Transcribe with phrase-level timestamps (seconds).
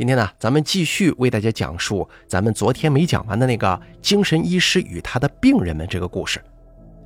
[0.00, 6.42] 今天呢，咱们继续为大家讲述咱们昨天没讲完的那个精神医师与他的病人们这个故事。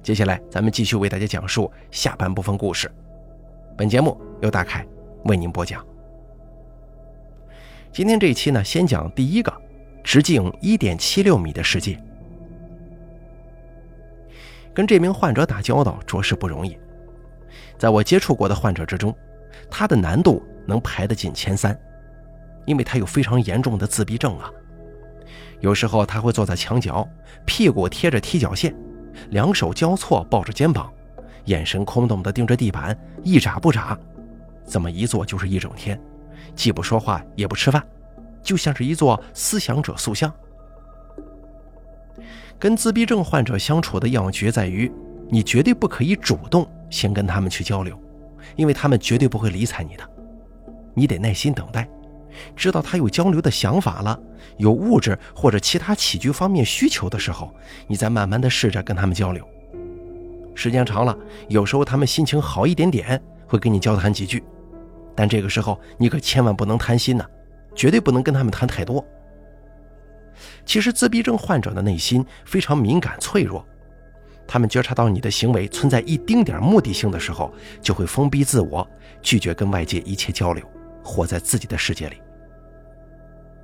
[0.00, 2.88] 接下来，咱们继续为大家讲述下半部分故事。
[3.76, 4.86] 本节目由大凯
[5.24, 5.84] 为您播讲。
[7.92, 9.52] 今天这一期呢，先讲第一个，
[10.04, 12.00] 直径一点七六米的世界。
[14.72, 16.78] 跟这名患者打交道着实不容易，
[17.76, 19.12] 在我接触过的患者之中，
[19.68, 21.76] 他的难度能排得进前三。
[22.66, 24.50] 因为他有非常严重的自闭症啊，
[25.60, 27.06] 有时候他会坐在墙角，
[27.44, 28.74] 屁股贴着踢脚线，
[29.30, 30.92] 两手交错抱着肩膀，
[31.46, 33.98] 眼神空洞地盯着地板，一眨不眨，
[34.66, 36.00] 这么一坐就是一整天，
[36.54, 37.82] 既不说话也不吃饭，
[38.42, 40.32] 就像是一座思想者塑像。
[42.58, 44.90] 跟自闭症患者相处的要诀在于，
[45.28, 47.98] 你绝对不可以主动先跟他们去交流，
[48.56, 50.08] 因为他们绝对不会理睬你的，
[50.94, 51.86] 你得耐心等待。
[52.56, 54.18] 知道他有交流的想法了，
[54.56, 57.54] 有物质或者其他起居方面需求的时候，
[57.86, 59.46] 你再慢慢的试着跟他们交流。
[60.54, 61.16] 时间长了，
[61.48, 64.42] 有时候他们心情好一点点，会跟你交谈几句，
[65.14, 67.26] 但这个时候你可千万不能贪心呐，
[67.74, 69.04] 绝对不能跟他们谈太多。
[70.64, 73.64] 其实自闭症患者的内心非常敏感脆弱，
[74.46, 78.86] 他们觉察到你的行为存在一丁点目的性的时候，就会封闭自我，
[79.22, 80.64] 拒绝跟外界一切交流，
[81.04, 82.20] 活在自己的世界里。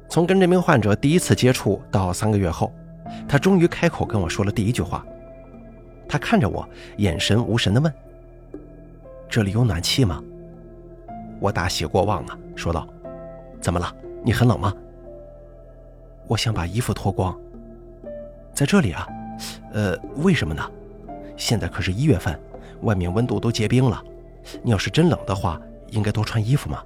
[0.08, 2.72] 从跟这名患者第一次接触到三个月后，
[3.26, 5.04] 他终于开口跟我说了第一句话。
[6.08, 7.92] 他看着我，眼神无神地问
[9.30, 10.22] ：“这里有暖气吗？”
[11.40, 12.86] 我大喜过望啊，说道
[13.62, 13.94] ：“怎么了？
[14.22, 14.74] 你很冷吗？”
[16.26, 17.38] 我想把衣服脱光。
[18.52, 19.08] 在这里啊？
[19.72, 20.68] 呃，为什么呢？
[21.36, 22.38] 现在可是一月份，
[22.82, 24.02] 外面温度都结冰了。
[24.62, 25.60] 你要是真冷的话，
[25.90, 26.82] 应该多穿衣服嘛。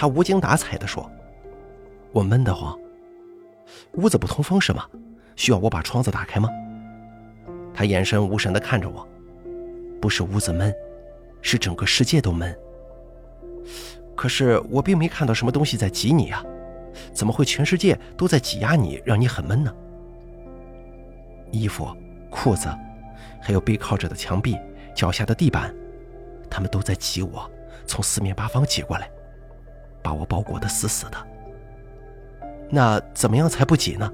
[0.00, 1.10] 他无精打采地说。
[2.10, 2.74] 我闷得慌，
[3.96, 4.86] 屋子不通风是吗？
[5.36, 6.48] 需要我把窗子打开吗？
[7.74, 9.06] 他眼神无神地看着我，
[10.00, 10.74] 不是屋子闷，
[11.42, 12.58] 是整个世界都闷。
[14.16, 16.42] 可是我并没看到什么东西在挤你呀，
[17.12, 19.70] 怎么会全世界都在挤压你，让你很闷呢？
[21.50, 21.86] 衣服、
[22.30, 22.74] 裤子，
[23.38, 24.56] 还有背靠着的墙壁、
[24.94, 25.74] 脚下的地板，
[26.48, 27.50] 他们都在挤我，
[27.84, 29.10] 从四面八方挤过来，
[30.02, 31.16] 把我包裹得死死的。
[32.70, 34.12] 那怎么样才不挤呢？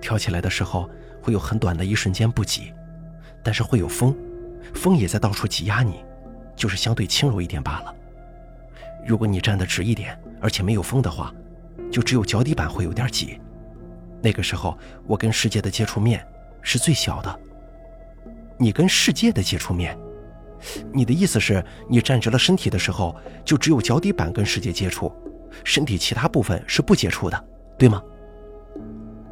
[0.00, 0.88] 跳起来的时候
[1.20, 2.72] 会有很短的一瞬间不挤，
[3.42, 4.16] 但是会有风，
[4.74, 6.04] 风也在到处挤压你，
[6.56, 7.94] 就是相对轻柔一点罢了。
[9.06, 11.32] 如果你站得直一点，而且没有风的话，
[11.90, 13.40] 就只有脚底板会有点挤。
[14.20, 16.24] 那个时候我跟世界的接触面
[16.62, 17.40] 是最小的。
[18.58, 19.98] 你跟世界的接触面，
[20.92, 23.14] 你的意思是你站直了身体的时候，
[23.44, 25.12] 就只有脚底板跟世界接触？
[25.64, 27.44] 身体其他部分是不接触的，
[27.76, 28.02] 对吗？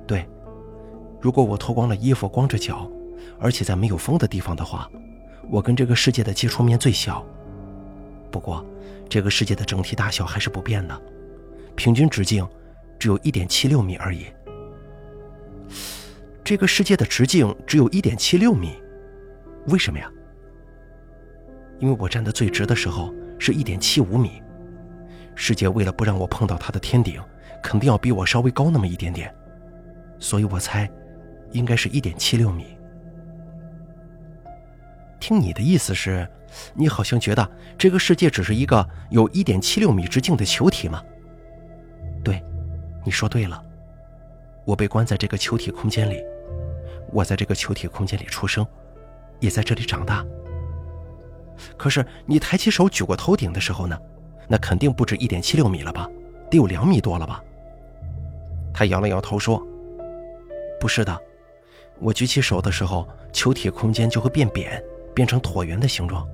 [0.06, 0.28] 对。
[1.20, 2.90] 如果我脱光了衣服，光着脚，
[3.38, 4.90] 而且在没有风的地方的话，
[5.50, 7.24] 我跟这个世界的接触面最小。
[8.30, 8.64] 不过，
[9.08, 11.02] 这个世界的整体大小还是不变的，
[11.74, 12.46] 平均直径
[12.98, 14.26] 只有一点七六米而已。
[16.44, 18.74] 这个世界的直径只有一点七六米，
[19.68, 20.10] 为什么呀？
[21.80, 24.40] 因为我站得最直的时候是一点七五米。
[25.34, 27.20] 世界为了不让我碰到它的天顶，
[27.62, 29.34] 肯定要比我稍微高那么一点点，
[30.18, 30.88] 所以我猜，
[31.52, 32.76] 应该是一点七六米。
[35.18, 36.28] 听你的意思是，
[36.74, 41.02] 你好像觉得这个世界只是一个有一点七六米直径的球体吗？
[42.22, 42.42] 对，
[43.04, 43.62] 你说对了，
[44.66, 46.22] 我被关在这个球体空间里，
[47.12, 48.66] 我在这个球体空间里出生，
[49.38, 50.22] 也在这里长大。
[51.76, 53.98] 可是你抬起手举过头顶的时候呢？
[54.52, 56.10] 那肯定不止一点七六米了吧，
[56.50, 57.40] 得有两米多了吧。
[58.74, 59.64] 他摇了摇头说
[60.80, 61.16] ：“不是的，
[62.00, 64.82] 我举起手的时候，球体空间就会变扁，
[65.14, 66.26] 变成椭圆的形状。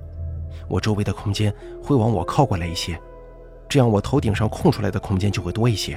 [0.67, 2.99] 我周围的空间会往我靠过来一些，
[3.69, 5.95] 这样我头顶上空出来的空间就会多一些。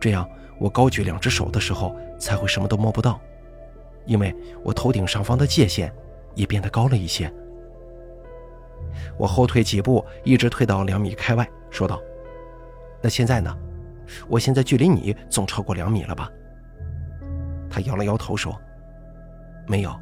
[0.00, 0.26] 这样
[0.58, 3.20] 我高举两只手的时候才会什么都摸不到，
[4.06, 5.92] 因为我头顶上方的界限
[6.34, 7.30] 也变得高了一些。”
[9.16, 12.00] 我后退几步，一直退到两米开外，说道
[13.02, 13.56] ：“那现在呢？
[14.28, 16.30] 我现在距离你总超过两米了吧？”
[17.68, 18.58] 他摇了摇头说
[19.68, 19.94] ：“没有，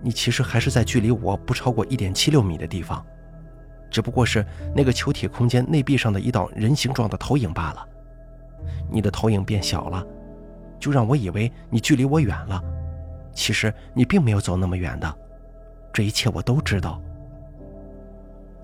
[0.00, 3.04] 你其实还是在距离我不超过一点七六米的地方，
[3.90, 7.86] 只不过是那个球体空间内壁上的一道人形状的投影罢了。
[8.90, 10.06] 你的投影变小了，
[10.78, 12.62] 就让我以为你距离我远了，
[13.34, 15.18] 其实你并没有走那么远的。
[15.92, 17.02] 这一切我都知道。”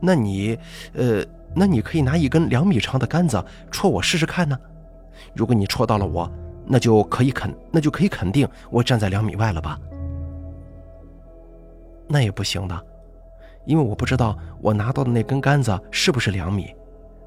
[0.00, 0.58] 那你，
[0.94, 1.24] 呃，
[1.54, 4.58] 那你可以拿一根两米长的杆子戳我试试看呢。
[5.34, 6.30] 如果你戳到了我，
[6.66, 9.78] 那就可以肯，那就可以肯定我站在两米外了吧？
[12.06, 12.86] 那也不行的，
[13.64, 16.74] 因为我不知道我拿到的那根杆子是不是两米，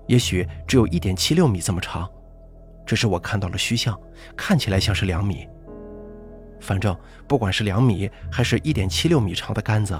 [0.08, 2.10] 也许只有一点七六米这么长。
[2.86, 3.98] 这是我看到了虚像，
[4.36, 5.48] 看起来像是两米。
[6.60, 6.96] 反正
[7.28, 10.00] 不管是两米还是一点七六米长的杆子，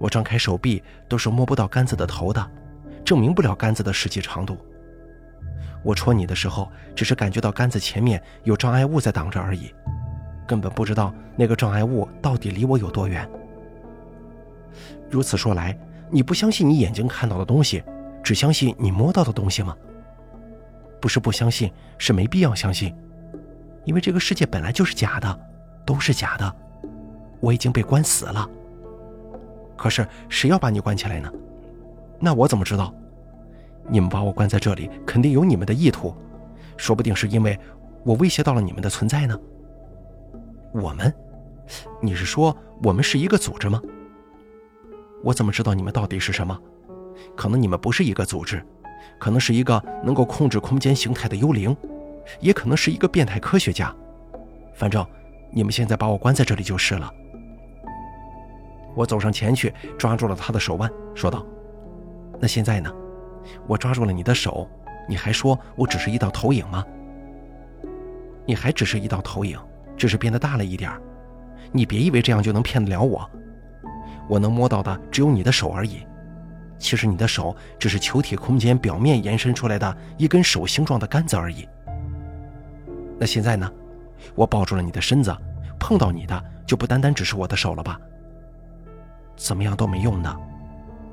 [0.00, 2.50] 我张开手臂都是摸不到杆子的头的，
[3.04, 4.56] 证明不了杆子的实际长度。
[5.82, 9.72] 我戳你的时候，只是感觉到杆子前面有障碍物在挡着而已，
[10.46, 13.28] 根本不知道那个障碍物到底离我有多远。
[15.10, 15.78] 如此说来，
[16.10, 17.84] 你不相信你眼睛看到的东西，
[18.22, 19.76] 只相信你摸到的东西吗？
[20.98, 22.94] 不是不相信，是没必要相信，
[23.84, 25.40] 因为这个世界本来就是假的，
[25.84, 26.56] 都是假的。
[27.40, 28.48] 我已经被关死了。
[29.80, 31.32] 可是谁要把你关起来呢？
[32.18, 32.94] 那我怎么知道？
[33.88, 36.14] 你们把我关在这里，肯定有你们的意图，
[36.76, 37.58] 说不定是因为
[38.04, 39.40] 我威胁到了你们的存在呢。
[40.74, 41.10] 我们？
[41.98, 43.80] 你是说我们是一个组织吗？
[45.24, 46.54] 我怎么知道你们到底是什么？
[47.34, 48.62] 可能你们不是一个组织，
[49.18, 51.74] 可能是一个能够控制空间形态的幽灵，
[52.38, 53.96] 也可能是一个变态科学家。
[54.74, 55.02] 反正
[55.50, 57.10] 你们现在把我关在这里就是了。
[58.94, 61.46] 我走上前去，抓住了他的手腕，说道
[62.40, 62.92] ：“那现在呢？”
[63.66, 64.68] 我抓住了你的手，
[65.08, 66.84] 你还说我只是一道投影吗？
[68.46, 69.58] 你还只是一道投影，
[69.96, 70.90] 只是变得大了一点
[71.72, 73.28] 你别以为这样就能骗得了我。
[74.28, 76.06] 我能摸到的只有你的手而已。
[76.78, 81.68] 其实你的手只是球体空间表面延伸出来的一根手形状的杆子而已。
[83.18, 83.70] 那现在呢？
[84.34, 85.34] 我抱住了你的身子，
[85.78, 87.98] 碰到你的就不单单只是我的手了吧？
[89.40, 90.36] 怎么样都没用的。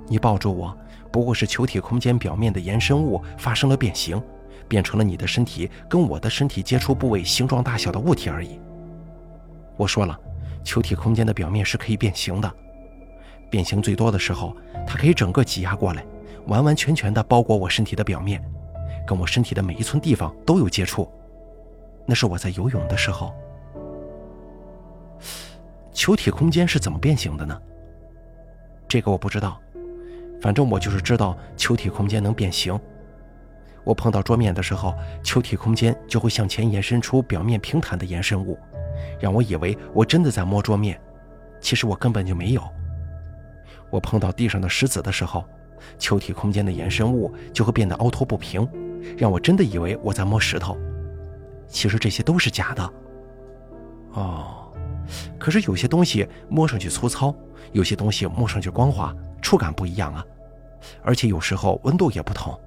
[0.07, 0.75] 你抱住我。
[1.09, 4.21] 不过是球体空间表面的延伸物发生了变形，
[4.67, 8.59] 变成了你的身体跟我的身体接触部位形状大小的物体而已。
[9.77, 10.19] 我说了，
[10.63, 12.53] 球体空间的表面是可以变形的，
[13.49, 16.05] 变形最多的时候，它可以整个挤压过来，
[16.47, 18.43] 完完全全的包裹我身体的表面，
[19.07, 21.09] 跟我身体的每一寸地方都有接触。
[22.05, 23.33] 那是我在游泳的时候。
[25.93, 27.59] 球体空间是怎么变形的呢？
[28.87, 29.59] 这个我不知道。
[30.39, 32.79] 反正我就是知道球体空间能变形。
[33.83, 34.93] 我碰到桌面的时候，
[35.23, 38.59] 球体空间就会向前延伸出表面平坦的延伸物，
[39.19, 40.99] 让我以为我真的在摸桌面，
[41.61, 42.61] 其实我根本就没有。
[43.89, 45.45] 我碰到地上的石子的时候，
[45.97, 48.67] 球体空间的延伸物就会变得凹凸不平，
[49.17, 50.77] 让我真的以为我在摸石头，
[51.67, 52.93] 其实这些都是假的。
[54.11, 54.66] 哦，
[55.39, 57.33] 可是有些东西摸上去粗糙，
[57.71, 59.13] 有些东西摸上去光滑。
[59.41, 60.25] 触感不一样啊，
[61.03, 62.59] 而且有时候温度也不同。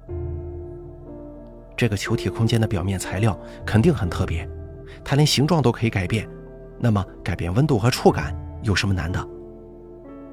[1.77, 4.47] 这个球体空间的表面材料肯定很特别，
[5.03, 6.27] 它连形状都可以改变。
[6.79, 9.19] 那么改变温度和触感有什么难的？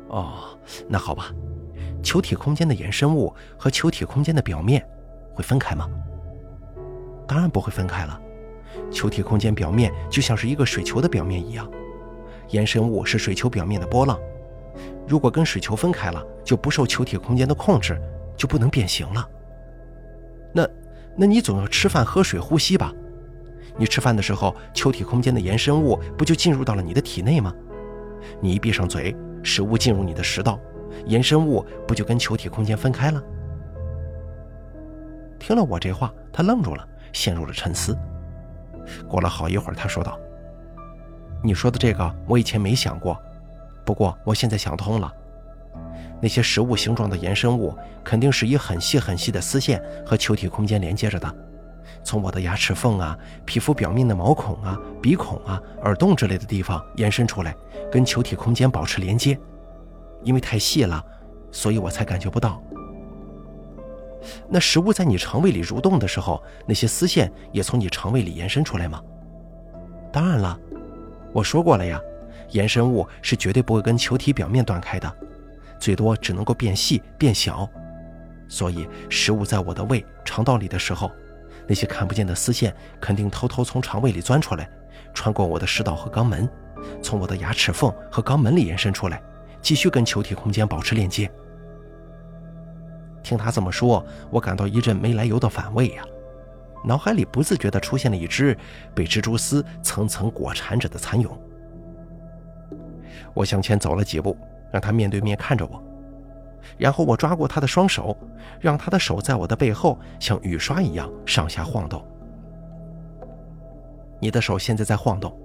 [0.09, 0.59] 哦，
[0.89, 1.31] 那好吧。
[2.03, 4.83] 球体空间的衍生物和球体空间的表面
[5.35, 5.89] 会分开吗？
[7.27, 8.19] 当然不会分开了。
[8.91, 11.69] 球体空间表面就像是一个水球的表面一样，
[12.49, 14.19] 延伸物是水球表面的波浪。
[15.07, 18.01] 如果跟水球分开了，就不受球体空间的控制，
[18.37, 19.29] 就不能变形了。
[20.53, 20.69] 那，
[21.17, 22.93] 那你总要吃饭、喝水、呼吸吧？
[23.77, 27.55] 你吃饭的时候，球体空间的延伸物不就进入到了你的体内吗？
[28.41, 30.59] 你一闭上嘴，食物进入你的食道，
[31.07, 33.23] 延伸物不就跟球体空间分开了？
[35.39, 37.97] 听了我这话，他愣住了，陷入了沉思。
[39.09, 40.19] 过了好一会儿，他说道
[41.43, 43.17] ：“你说的这个，我以前没想过。”
[43.85, 45.11] 不过我现在想通了，
[46.21, 51.35] 那些食物形状的延伸物肯定是以很细很细的丝线和球体空间连接着的，
[52.05, 53.17] 从我的牙齿缝啊、
[53.47, 57.57] 皮肤表面的毛孔啊、鼻孔啊、耳洞之类的地方延伸出来，
[57.91, 59.39] 跟球体空间保持连接。
[60.23, 61.03] 因为太细了，
[61.51, 62.63] 所以我才感觉不到。
[64.49, 69.01] 那食物在你肠胃里蠕动的时候，那些丝线也从你肠胃里延伸出来吗？
[70.13, 70.59] 当然了，
[71.33, 72.01] 我说过了呀。
[72.53, 75.13] 延伸物是绝对不会跟球体表面断开的，
[75.79, 77.69] 最多只能够变细变小。
[78.49, 81.11] 所以食物在我的胃、肠道里的时候，
[81.67, 84.67] 那些看不见的丝线肯定偷偷从肠胃里钻出来，
[85.13, 86.49] 穿过我的食道和肛门，
[87.03, 89.23] 从我的牙齿缝和肛门里延伸出来，
[89.61, 91.31] 继续跟球体空间保持链接。
[93.23, 96.03] 听他这么说，我感到一阵没来由的反胃呀，
[96.85, 98.57] 脑海里不自觉地出现了一只
[98.95, 101.37] 被蜘蛛丝层层裹缠着的蚕蛹。
[103.35, 104.37] 我向前走了几步，
[104.73, 105.83] 让他面对面看着我。
[106.77, 108.17] 然后我抓过他的双手，
[108.61, 112.05] 让他的手在我的背后像雨刷一样上下晃动。
[114.21, 115.37] 你的手现在在晃动，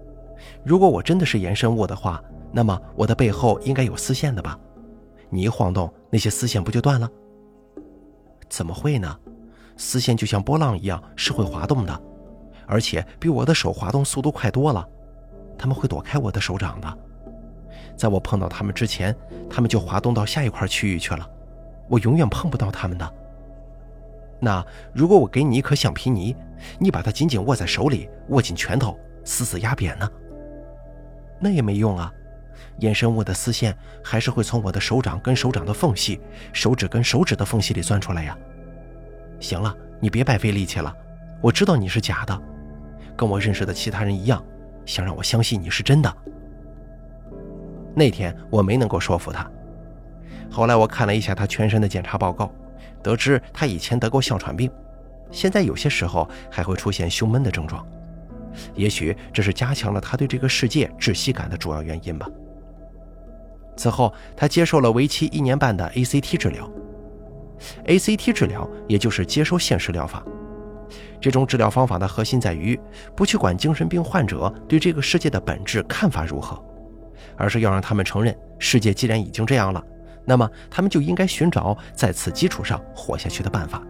[0.63, 2.21] 如果我真的是延伸物的话，
[2.51, 4.59] 那么我的背后应该有丝线的吧？
[5.29, 7.09] 你一晃动，那些丝线不就断了？
[8.49, 9.17] 怎么会呢？
[9.77, 12.01] 丝线就像波浪一样是会滑动的，
[12.65, 14.87] 而且比我的手滑动速度快多了。
[15.57, 16.97] 他们会躲开我的手掌的，
[17.95, 19.15] 在我碰到他们之前，
[19.49, 21.29] 他们就滑动到下一块区域去了，
[21.87, 23.13] 我永远碰不到他们的。
[24.39, 26.35] 那如果我给你一颗橡皮泥，
[26.79, 30.09] 你把它紧紧握在手里，握紧拳头，死死压扁呢？
[31.39, 32.11] 那也没用啊，
[32.79, 36.19] 衍生物的丝线还是会从我的手掌跟手掌的缝隙，
[36.51, 38.37] 手指跟手指的缝隙里钻出来呀。
[39.43, 40.95] 行了，你别白费力气了，
[41.41, 42.41] 我知道你是假的，
[43.13, 44.41] 跟我认识的其他人一样。
[44.85, 46.13] 想让我相信你是真的。
[47.93, 49.49] 那天我没能够说服他。
[50.49, 52.49] 后来我看了一下他全身的检查报告，
[53.01, 54.71] 得知他以前得过哮喘病，
[55.29, 57.85] 现在有些时候还会出现胸闷的症状。
[58.75, 62.29] 也许这是加强了他对这个世界窒息感的主要原因吧。
[63.75, 66.69] 此后，他接受了为期一年半的 ACT 治疗。
[67.85, 70.23] ACT 治疗也就是接收现实疗法。
[71.19, 72.79] 这种治疗方法的核心在于，
[73.15, 76.61] 不去管精神病患者对这个世界的本质看法如何，
[77.37, 79.81] 而是要让他们承认，世界既然已经这样了，
[80.25, 83.81] 那么他们就应该寻找在此基础上活下去的办法，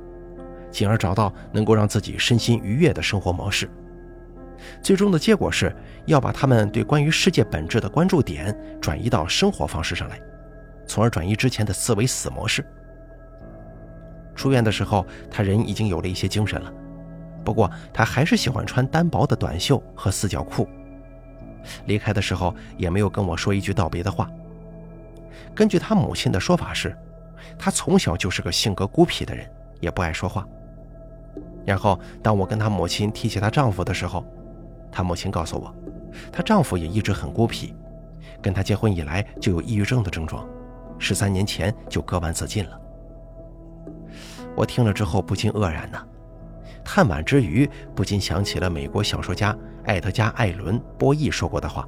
[0.69, 3.67] 进而找到能够让自己身心愉悦的生活模式。
[4.81, 5.75] 最终的结果是
[6.05, 10.21] 要把他们对关于世界本质的关注点转移到生活方式上来，
[10.85, 12.63] 从而转移之前的思维死模式。
[14.43, 16.69] 出院的时候，他人已经有了一些精神了。
[17.45, 20.67] 不过他还是喜欢穿单薄的短袖和四角裤。
[21.85, 24.29] 离开的时候也没有跟我说一句道别的话。
[25.55, 26.93] 根据他母亲的说法是，
[27.57, 30.45] 他从小就是个性格孤僻的人，也不爱说话。
[31.65, 34.25] 然后当我跟他母亲提起她丈夫的时候，
[34.91, 35.73] 她母亲告诉我，
[36.33, 37.73] 她丈夫也一直很孤僻，
[38.41, 40.45] 跟她结婚以来就有抑郁症的症状，
[40.99, 42.77] 十三年前就割腕自尽了。
[44.55, 46.03] 我听了之后不禁愕然呐。
[46.85, 51.87] 叹惋之余，不禁想起了美国小说家艾德加·艾伦·波义说过的话：“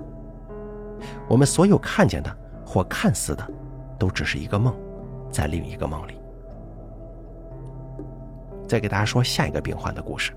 [1.28, 3.46] 我们所有看见的或看似的，
[4.00, 4.74] 都只是一个梦，
[5.30, 6.14] 在另一个梦里。”
[8.66, 10.32] 再给大家说下一个病患的故事。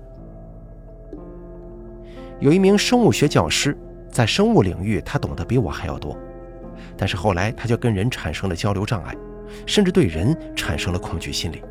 [2.39, 3.77] 有一名生物学教师，
[4.11, 6.17] 在生物领域他懂得比我还要多，
[6.97, 9.15] 但是后来他就跟人产生了交流障碍，
[9.65, 11.63] 甚至对人产生了恐惧心理。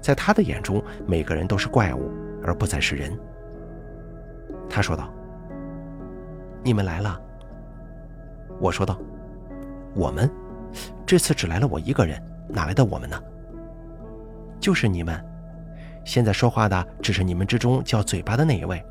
[0.00, 2.10] 在他的眼中，每个人都是怪物，
[2.42, 3.18] 而不再是人。
[4.68, 5.12] 他说道
[6.62, 7.20] ：“你们来了。”
[8.60, 8.98] 我说道
[9.94, 10.30] ：“我们，
[11.06, 13.22] 这次只来了我一个人，哪来的我们呢？
[14.58, 15.22] 就是你们。
[16.04, 18.84] 现在说话的只是你们之中叫嘴巴的那一位，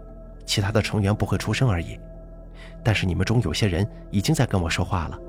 [0.46, 2.00] 其他的成员不会出声而已。
[2.84, 5.20] 但是你们中有些人已经在跟我说话了。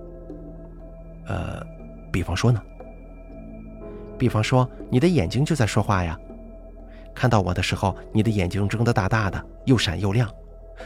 [1.27, 1.67] 呃，
[2.13, 2.61] 比方说呢？”
[4.19, 6.19] 比方说，你的眼睛就在说话呀。
[7.15, 10.31] 看到我的时候，你的眼睛睁得大大的，又闪又亮，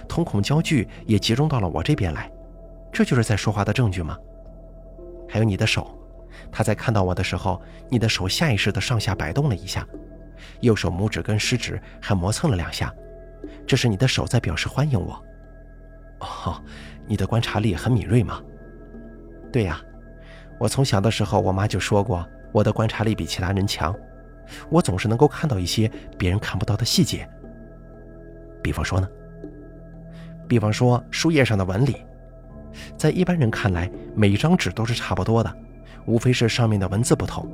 [0.09, 2.31] 瞳孔焦距也集中到了我这边来，
[2.93, 4.17] 这就是在说话的证据吗？
[5.29, 5.99] 还有你的手，
[6.53, 9.87] 他在看到我的时候，你的手下意识的上下摆动了一下，
[10.61, 12.95] 右手拇指跟食指还磨蹭了两下，
[13.67, 15.21] 这是你的手在表示欢迎我。
[16.21, 16.63] 哦，
[17.07, 18.41] 你的观察力很敏锐吗？
[19.53, 19.81] 对呀，
[20.61, 22.25] 我从小的时候，我妈就说过。
[22.53, 23.95] 我的观察力比其他人强，
[24.71, 27.29] 我总是能够看到一些别人看不到的细节。
[28.63, 29.09] 比方说呢？
[30.49, 31.97] 比方说书页上的纹理，
[32.97, 35.57] 在一般人看来，每张纸都是差不多的，
[36.07, 37.49] 无非是上面的文字不同。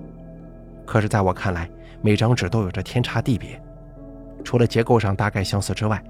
[0.87, 1.69] 可是在我看来，
[2.01, 3.61] 每张纸都有着天差地别，
[4.43, 6.03] 除了结构上大概相似之外，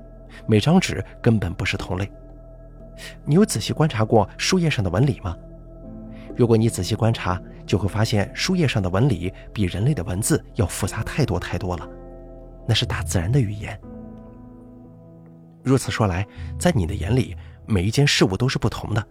[0.47, 2.09] 每张纸根本不是同类。
[3.25, 5.37] 你有仔细观察过书页上的纹理吗？
[6.37, 11.89] 如果你仔细观察，就会发现书页上的纹理比人类的文字要复杂太多太多了，
[12.67, 13.79] 那是大自然的语言。
[15.63, 16.25] 如此说来，
[16.59, 19.05] 在你的眼里，每一件事物都是不同的，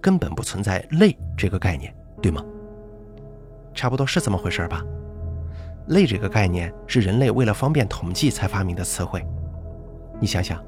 [0.00, 2.42] 根本不存在类这个概念，对吗？
[3.74, 4.82] 差不多是这么回事吧。
[5.88, 9.24] 类这个概念是人类为了方便统计才发明的词汇。
[10.18, 10.64] 你想想，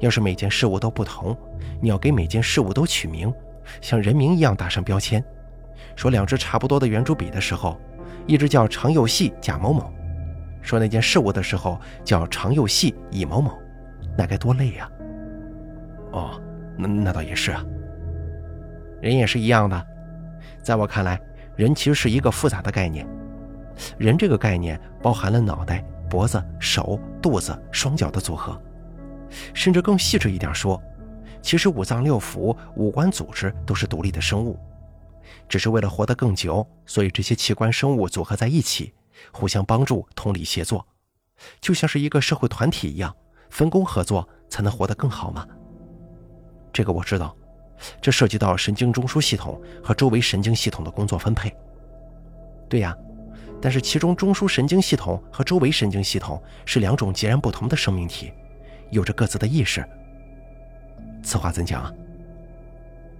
[0.00, 1.36] 要是每件事物都不同，
[1.80, 3.32] 你要给每件事物都取名，
[3.80, 5.24] 像人名一样打上标签。
[5.96, 7.80] 说两支差不多的圆珠笔的时候，
[8.26, 9.92] 一支叫长又细贾某某；
[10.60, 13.58] 说那件事物的时候叫长又细乙某某，
[14.16, 14.90] 那该多累呀！
[16.12, 16.40] 哦，
[16.76, 17.64] 那那倒也是啊。
[19.00, 19.86] 人也是一样的，
[20.62, 21.20] 在我看来，
[21.56, 23.06] 人其实是一个复杂的概念。
[23.98, 28.60] 人这个概念包含了脑袋、脖子、手、肚子、双脚的组合，
[29.54, 30.80] 甚至更细致一点说，
[31.40, 34.56] 其实五脏六腑、五官组织都是独立的生物，
[35.48, 38.92] 只是为了活得更久，所以这些器官生物组合在一起，
[39.32, 40.86] 互相帮助、同力协作，
[41.60, 43.14] 就像是一个社会团体一样，
[43.50, 45.46] 分工合作才能活得更好嘛。
[46.72, 47.36] 这个我知道，
[48.00, 51.54] 这涉及到神经中枢系统和周围神经系统的工作分配。
[52.68, 52.96] 对呀。
[53.64, 58.32] 但是，其中中枢神经系统和周围神经系统是两种截然不同的生命体，
[58.90, 59.88] 有着各自的意识。
[61.22, 61.94] 此话怎讲？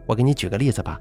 [0.04, 1.00] 我给你举个例子吧。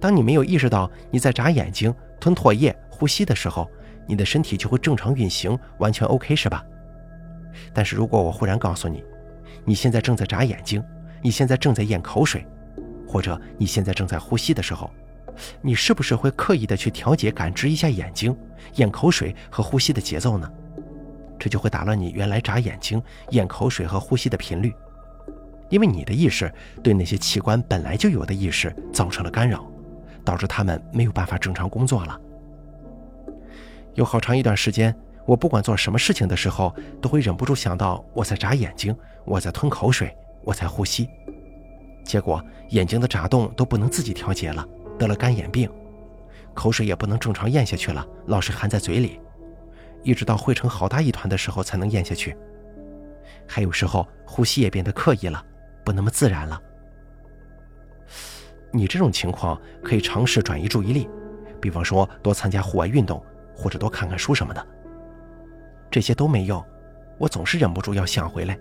[0.00, 3.70] 当你没有意识到你在眨眼睛、吞唾液、呼吸的时候，
[4.06, 6.64] 你的身体就会正常运行，完全 OK 是吧？
[7.72, 9.02] 但是如果我忽然告诉你，
[9.64, 10.82] 你现在正在眨眼睛，
[11.22, 12.46] 你现在正在咽口水，
[13.06, 14.90] 或者你现在正在呼吸的时候，
[15.62, 18.36] 你是不是会刻意的去调节、感知一下眼睛、
[18.74, 20.50] 咽口水和呼吸的节奏呢？
[21.38, 24.72] 这就会打乱你原来眨眼睛、咽口水和呼吸的频率，
[25.68, 29.68] 因为你的意识对那些器官本来就有的意识造成了干扰，
[30.24, 32.18] 导致他们没有办法正常工作了。
[33.94, 34.94] 有好长一段时间，
[35.26, 41.08] 我不管做什么事情的时候，都会忍不住想到我在眨眼睛，我在吞口水，我在呼吸，
[42.04, 44.66] 结果眼睛的眨动都不能自己调节了。
[44.98, 45.68] 得了干眼病，
[46.54, 49.20] 口水也不能正常咽下去了，老是含在嘴里，
[50.04, 52.36] 一直到汇成好大一团的时候才能咽下去。
[53.46, 55.44] 还有时候呼吸也变得刻意了，
[55.84, 56.60] 不那么自然了。
[58.74, 61.08] 你这种情况可以尝试转移注意力，
[61.60, 64.66] 比方说多参加户外运动，或者多看看书什么的。
[65.90, 66.62] 这些都没用，
[67.16, 68.58] 我总是忍不住要想回来。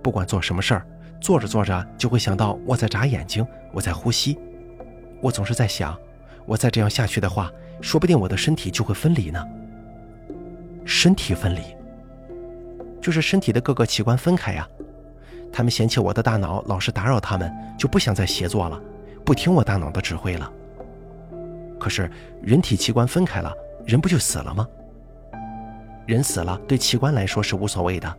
[0.00, 0.86] 不管做什么事儿，
[1.20, 4.38] 做着做着就会想到我在眨眼睛，我在呼吸。
[5.20, 5.98] 我总是在想，
[6.44, 9.44] 我再这样下去的话，说不定我的身体就会分离呢。
[10.84, 11.60] 身体分离，
[13.00, 14.68] 就是身体的各个器官分开呀。
[15.52, 18.80] 他们嫌弃我的大脑老是打扰他们，就不想再协作了，
[19.26, 20.50] 不听我大脑的指挥了。
[21.78, 22.08] 可是
[22.40, 23.52] 人体器官分开了，
[23.84, 24.66] 人不就死了吗？
[26.06, 28.16] 人死了，对器官来说是无所谓的，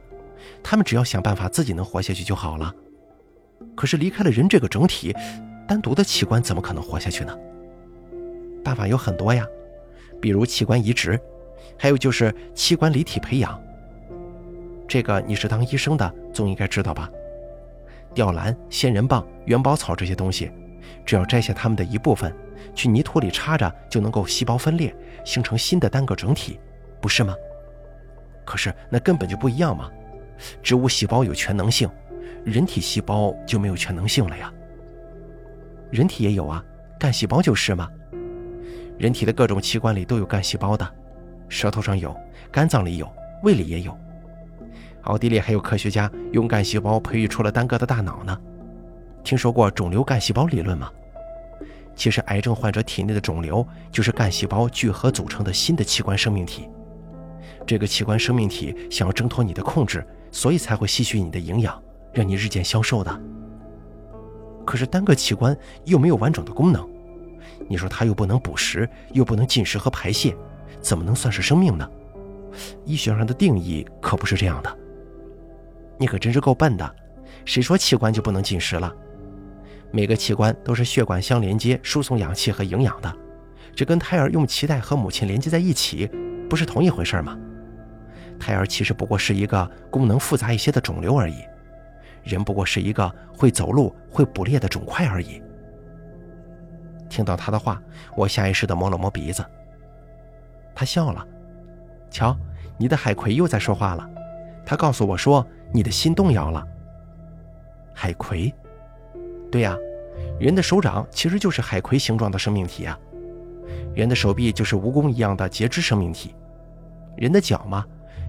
[0.61, 2.71] 他们只要想办法自己能活下去就好了。
[3.73, 5.15] 可是离开了人这个整体。
[5.67, 7.37] 单独的器官怎么可能活下去呢？
[8.63, 9.45] 办法有很多呀，
[10.21, 11.19] 比如器官移植，
[11.77, 13.61] 还有就是器官离体培养。
[14.87, 17.09] 这个你是当医生的，总应该知道吧？
[18.13, 20.49] 吊兰、仙人棒、元宝草这些东西，
[21.05, 22.33] 只要摘下它们的一部分，
[22.73, 26.59] 去泥土里插着，就能够细胞分裂，形成新的单个整体，
[27.01, 27.33] 不是吗？
[28.45, 29.89] 可是那根本就不一样嘛！
[30.61, 31.89] 植物细胞有全能性，
[32.45, 34.53] 人体细胞就没有全能性了呀。
[35.91, 36.63] 人体也有啊，
[36.99, 37.89] 干细胞就是嘛。
[38.97, 40.89] 人体的各种器官里都有干细胞的，
[41.49, 42.15] 舌头上有，
[42.51, 43.11] 肝脏里有，
[43.43, 43.97] 胃里也有。
[45.03, 48.37] 奥地利还有科学家用干细胞培育出了单个的大脑呢。
[49.27, 50.89] 听说过肿瘤干细胞理论吗？
[51.97, 56.69] 其实癌症患者体内的肿瘤就是干细胞聚合组成的新的器官生命体。
[57.65, 61.77] 这个器官生命体想要挣脱你的控制，所以才会吸取你的营养，
[62.13, 63.21] 让你日渐消瘦的。
[64.65, 66.89] 可是单个器官又没有完整的功能，
[67.67, 70.33] 你说它又不能捕食，又不能进食和排泄，
[70.79, 71.85] 怎么能算是生命呢？
[72.85, 74.77] 医学上的定义可不是这样的。
[75.97, 76.95] 你可真是够笨的，
[77.43, 78.95] 谁说器官就不能进食了？
[79.91, 83.13] 每个器官都是血管相连接，输送氧气和营养的，
[83.75, 86.09] 这跟胎儿用脐带和母亲连接在一起，
[86.49, 87.37] 不是同一回事吗？
[88.39, 91.37] 胎儿其实不过是一个功能复杂一些的肿瘤而已。
[92.23, 95.41] 人不过是一个会走路、会捕猎的肿块而已。
[97.09, 97.81] 听到他的话，
[98.15, 99.43] 我下意识地摸了摸鼻子。
[100.75, 101.25] 他笑了，
[102.11, 102.37] 瞧，
[102.77, 104.07] 你的海葵又在说话了。
[104.65, 106.67] 他告诉我说，你的心动摇了。
[107.93, 108.53] 海葵？
[109.51, 109.77] 对呀，
[110.39, 112.97] 人的手掌其实就是海葵形状的生命体啊。
[113.95, 116.35] 人的手臂就是蜈蚣一样的节肢生命体。
[117.15, 117.85] 人的脚嘛，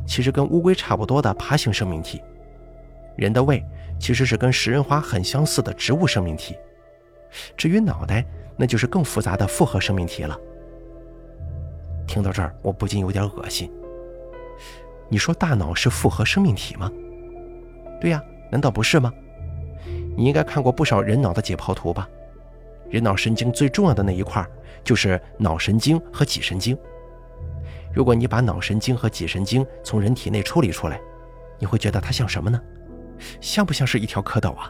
[0.07, 2.23] 其实跟乌龟差不多的爬行生命体。
[3.17, 3.65] 人的胃。
[4.01, 6.57] 其实是跟食人花很相似的植物生命体，
[7.57, 8.25] 至于脑袋，
[8.57, 10.39] 那就是更复杂的复合生命体了。
[12.07, 13.69] 听到这儿，我不禁有点恶心。
[15.09, 16.89] 你说大脑是复合生命体吗？
[18.01, 19.13] 对呀，难道不是吗？
[20.19, 22.09] 你应该看过不少人脑的解剖图吧？
[22.91, 24.45] 人脑神经最重要的那一块
[24.83, 26.77] 就是脑神经和脊神经。
[27.95, 31.01] 如果你把脑神经和脊神经从人体内抽离出来，
[31.57, 32.61] 你会觉得它像什么呢？
[33.41, 34.69] 像不像是一条蝌蚪啊？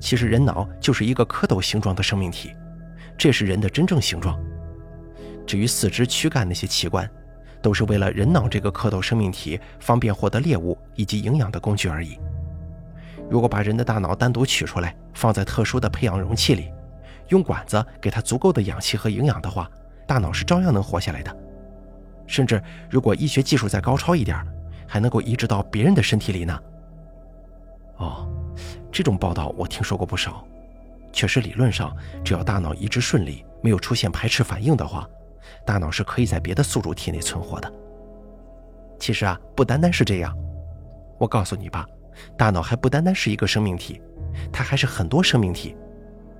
[0.00, 2.52] 其实人脑就是一个蝌蚪形状的生命体，
[3.16, 4.36] 这是人的真正形状，
[5.46, 7.08] 至于四肢、躯干那些器官，
[7.62, 12.18] 都是为了人脑这个蝌蚪生命体方便获得猎物以及营养的工具而已。
[13.30, 16.72] 如果把人的大脑单独取出来，放在特殊的培养容器里，
[17.28, 19.70] 用管子给它足够的氧气和营养的话，
[20.06, 21.34] 大脑是照样能活下来的。
[22.26, 24.44] 甚至如果医学技术再高超一点，
[24.86, 26.58] 还能够移植到别人的身体里呢。
[27.98, 28.28] 哦，
[28.90, 30.44] 这种报道我听说过不少。
[31.12, 35.08] 确实，理论上只要大脑移植顺利，没有出现排斥反应的话，
[35.64, 37.72] 大脑是可以在别的宿主体内存活的。
[38.98, 40.36] 其实啊，不单单是这样。
[41.18, 41.86] 我告诉你吧，
[42.36, 44.00] 大脑还不单单是一个生命体，
[44.52, 45.76] 它还是很多生命体。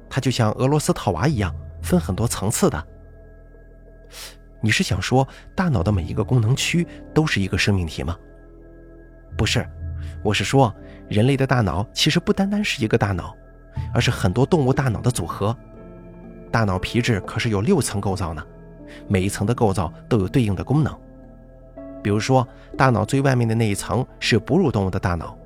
[0.08, 2.86] 它就像俄罗斯套娃一样，分很多层次的。
[4.60, 8.16] 你是想说，大脑的每一个功能区都是一个生命体吗？
[9.36, 9.66] 不是，
[10.22, 10.74] 我是说，
[11.08, 13.36] 人类的大脑其实不单单是一个大脑。
[13.94, 15.56] 而是很多动物大脑的组合。
[16.50, 18.44] 大脑皮质可是有六层构造呢，
[19.08, 20.92] 每一层的构造都有对应的功能。
[22.02, 25.38] 比如说，大脑最外面的那一层是哺乳动物的大脑，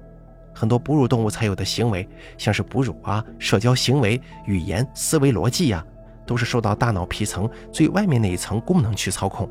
[0.54, 5.84] 很多哺乳动物才有的行为，像是哺乳啊、社交行为、语言、思维逻辑呀，
[6.24, 9.50] 都是受到大脑皮层最外面那一层功能去操控。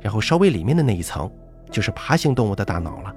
[0.00, 1.30] 然后稍微里面的那一层，
[1.70, 3.14] 就是爬行动物的大脑了，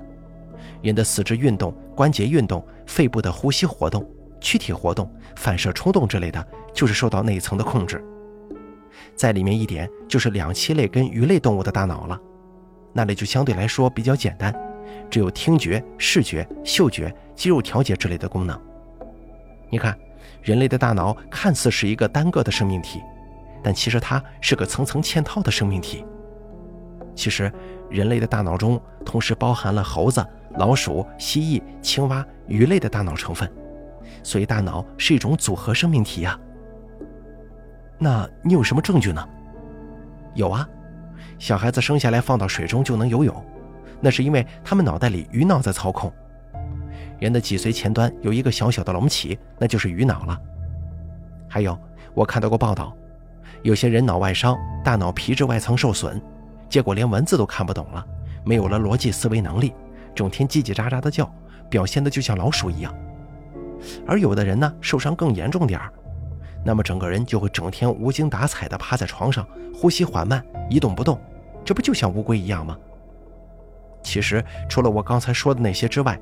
[0.81, 4.07] 人的四肢运动、关节运动、肺部的呼吸活动。
[4.39, 8.03] 躯体活动、反射冲动之类的，就是受到那一层的控制。
[9.15, 12.21] 在里面一点，就是两栖类跟鱼类动物的大脑了，
[12.93, 14.53] 那里就相对来说比较简单，
[15.10, 18.60] 只有听觉、视觉、嗅觉、肌肉调节之类的功能。
[19.70, 19.98] 你看，
[20.41, 23.02] 人类的大脑看似是一个单个的生命体，
[23.63, 26.06] 但其实它是个层层嵌套的生命体。
[27.15, 27.52] 其实，
[27.89, 33.52] 人类的大脑中同时包含了猴子、老鼠、蜥蜴、青蛙、鱼类的大脑成分。
[34.24, 36.39] 所以，大脑是一种组合生命体呀。
[37.98, 39.28] 那你有什么证据呢？
[40.36, 40.70] 有啊，
[41.39, 43.46] 小孩子生下来放到水中就能游泳，
[44.01, 46.12] 那是因为他们脑袋里鱼脑在操控。
[47.19, 50.39] 人的脊髓前端有一个小小的隆起，那就是鱼脑了。
[51.47, 51.77] 还有，
[52.13, 52.95] 我看到过报道，
[53.63, 56.21] 有些人脑外伤，大脑皮质外层受损，
[56.69, 58.05] 结果连文字都看不懂了，
[58.43, 59.73] 没有了逻辑思维能力，
[60.13, 61.31] 整天叽叽喳喳的叫，
[61.69, 62.93] 表现的就像老鼠一样。
[64.05, 65.91] 而有的人呢，受伤更严重点儿，
[66.63, 71.19] 那么整个人就会整天无精打采的趴在床上，呼吸缓慢，一动不动，
[71.65, 72.77] 这不就像乌龟一样吗？
[74.01, 76.19] 其实除了我刚才说的那些之外，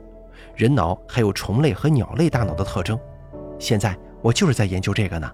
[0.55, 2.99] 人脑还有虫类和鸟类大脑的特征。
[3.59, 5.31] 现在我就是在研究这个呢。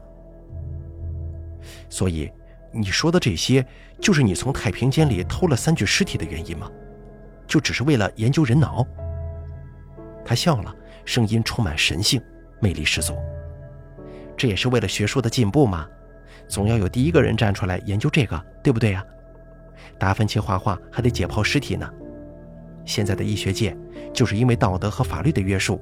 [1.89, 2.32] 所以
[2.71, 3.65] 你说的这些，
[3.99, 6.69] 就是你从太平间里偷了三具尸体的原因吗？
[7.47, 8.86] 就只是为了研究人脑？
[10.25, 10.75] 他笑了。
[11.04, 12.21] 声音充满神性，
[12.60, 13.17] 魅力十足。
[14.38, 15.88] 这也是为了学术的进步嘛，
[16.47, 19.04] 总要有第一个人站出来研究这个，对不对呀？
[19.97, 21.91] 达芬奇画画还得解剖尸体呢。
[22.86, 23.76] 现在的医学界
[24.13, 25.80] 就是因为道德和法律的约束，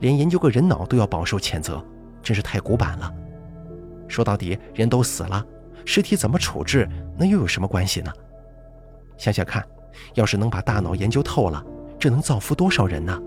[0.00, 1.84] 连研究个人脑都要饱受谴责，
[2.22, 3.12] 真是太古板了。
[4.08, 5.44] 说到底，人都死了，
[5.84, 8.12] 尸体怎么处置，那又有什么关系呢？
[9.16, 9.64] 想想看，
[10.14, 11.64] 要是能把大脑研究透了，
[11.98, 13.20] 这能造福多少人呢？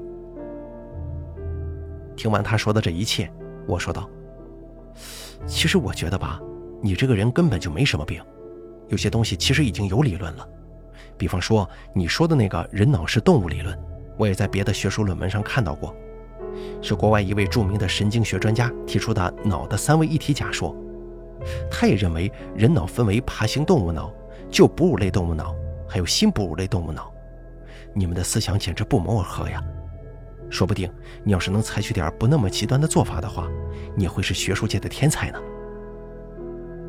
[2.16, 3.32] 听完他说的这一切，
[3.68, 4.10] 我说道
[5.48, 6.40] ：“其实我觉得吧，
[6.82, 8.22] 你这个人根本就没什么病。
[8.90, 10.48] 有些东西其实已经有理论了，
[11.18, 13.78] 比方说你说的那个人脑是动物理论，
[14.18, 15.96] 我也在别的学术论文上看到过，
[16.82, 20.76] 是国外一位著名的神经学专家提出的脑的三位一体假说。
[21.70, 24.12] 他也认为人脑分为爬行动物脑、
[24.50, 25.54] 旧哺乳类动物脑，
[25.88, 27.12] 还有新哺乳类动物脑。
[27.94, 29.62] 你们的思想简直不谋而合呀！”
[30.50, 30.92] 说不定
[31.24, 33.48] 你要是能采取点不那么极端的做法的话，
[33.96, 35.40] 你会是学术界的天才呢。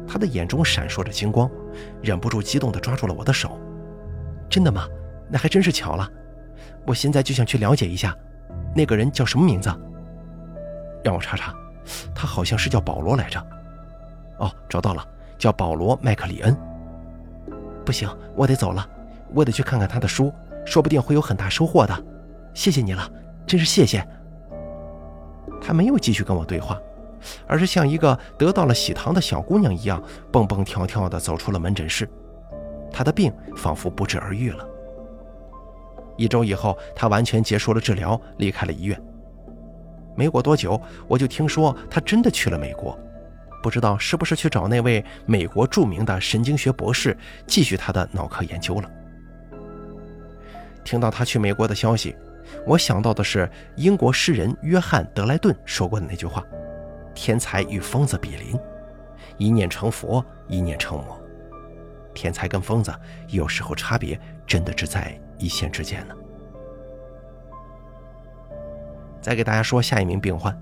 [0.06, 1.50] 他的眼中闪烁着金光，
[2.02, 3.58] 忍不住激动地抓住了我的手。
[4.48, 4.87] 真的吗？
[5.30, 6.09] 那还真是巧了。
[6.87, 8.14] 我现在就想去了解一下，
[8.74, 9.74] 那个人叫什么名字？
[11.02, 11.54] 让我查查，
[12.14, 13.40] 他好像是叫保罗来着。
[14.38, 15.07] 哦，找到了，
[15.38, 16.57] 叫保罗·麦克里恩。
[17.85, 18.87] 不行，我得走了，
[19.33, 20.33] 我得去看看他的书，
[20.64, 22.04] 说不定会有很大收获的。
[22.52, 23.11] 谢谢你了。
[23.46, 24.07] 真是谢谢。
[25.61, 26.78] 他没有继续跟我对话，
[27.46, 32.09] 而是像一个得到了喜糖的小姑娘一样，蹦蹦跳跳地走出了门诊室。
[32.94, 34.64] 他的病仿佛不治而愈了。
[36.16, 39.02] 一周以后，他完全结束了治疗，离开了医院。
[40.14, 42.96] 没过多久，我就听说他真的去了美国，
[43.61, 47.16] 不知道是不是去找那位美国著名的神经学博士
[47.48, 48.88] 继续他的脑科研究了。
[50.85, 52.14] 听到他去美国的消息。
[52.66, 56.44] 我想到的是英国诗人约翰·德莱顿说过的那句话
[57.12, 58.57] ：“天才与疯子比邻，
[59.38, 61.20] 一念成佛，一念成魔。”
[62.14, 62.94] 天才跟疯子
[63.29, 66.14] 有时候差别真的只在一线之间呢。
[69.20, 70.57] 再给大家说下一名病患，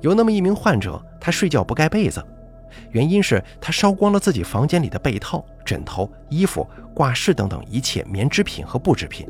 [0.00, 2.24] 有那么一名患者，他睡觉不盖被子，
[2.90, 9.28] 原因是他烧光了自己房间里的被套、枕头、衣服、挂饰等等一切棉织品和布制品，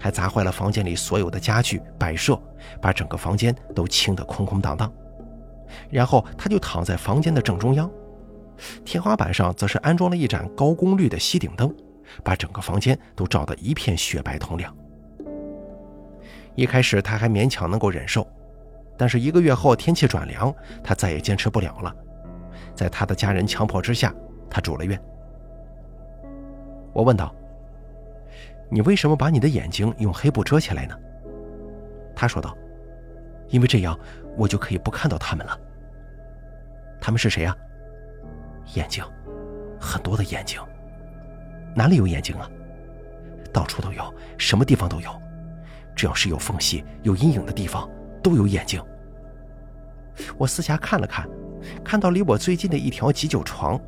[0.00, 2.40] 还砸坏了房间里所有的家具摆设，
[2.80, 4.90] 把整个房间都清得空空荡荡。
[5.90, 7.90] 然后他就躺在房间的正中央，
[8.84, 11.74] 天花板上则是安装了一盏高功率的吸顶灯，
[12.22, 14.74] 把整个房间都照得一片雪白通亮。
[16.54, 18.26] 一开始他还勉强能够忍受，
[18.96, 21.94] 但是一个月后天气转凉，他再也坚持不了了。
[22.74, 24.14] 在他的家人强迫之下，
[24.48, 24.98] 他住了院。
[26.92, 27.34] 我问道
[28.70, 30.98] ：“你为什么把你的眼睛用黑布遮起来呢？”
[32.16, 32.56] 他说道
[33.48, 33.98] ：“因为这样
[34.36, 35.58] 我就可以不看到他们了。”
[36.98, 37.54] 他们是谁呀？
[38.74, 39.04] 眼睛，
[39.80, 40.60] 很多的眼睛。
[41.74, 42.48] 哪里有眼睛啊？
[43.52, 45.10] 到处都有，什么地方都有。
[45.94, 47.88] 只要是有缝隙、有阴影的地方，
[48.22, 48.82] 都有眼睛。
[50.36, 51.28] 我四下看了看，
[51.84, 53.80] 看到离我最近的一条急救床，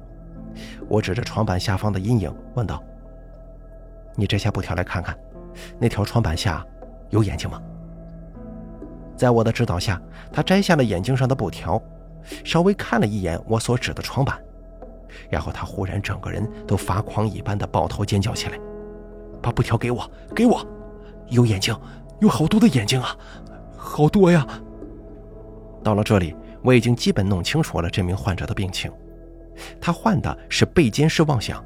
[0.89, 2.83] 我指着床板下方的阴影问道
[4.17, 5.19] ：“你摘下布条来看看，
[5.79, 6.65] 那条床板下
[7.11, 7.61] 有眼睛吗？”
[9.17, 10.01] 在我的指导下，
[10.33, 11.83] 他摘下了眼睛上的布条，
[12.45, 14.39] 稍微看了一眼我所指的床板，
[15.31, 18.59] 然后他忽然整个人都发狂一般的抱头尖叫起来
[19.43, 20.67] ：“把布条给我，给我！”
[21.29, 21.79] 有眼睛，
[22.21, 23.15] 有好多的眼睛啊，
[23.77, 24.47] 好多呀！
[25.85, 28.91] 到了这里，我已经基本弄清楚了这名患者的病情，
[29.81, 31.63] 他患的是背监视妄想，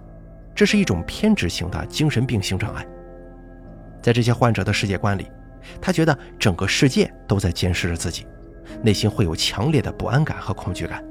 [0.55, 2.85] 这是一种偏执型的精神病性障碍。
[4.03, 5.31] 在这些患者的世界观里，
[5.81, 8.27] 他觉得整个世界都在监视着自己，
[8.83, 11.05] 内心会有强烈的不安感和恐惧感。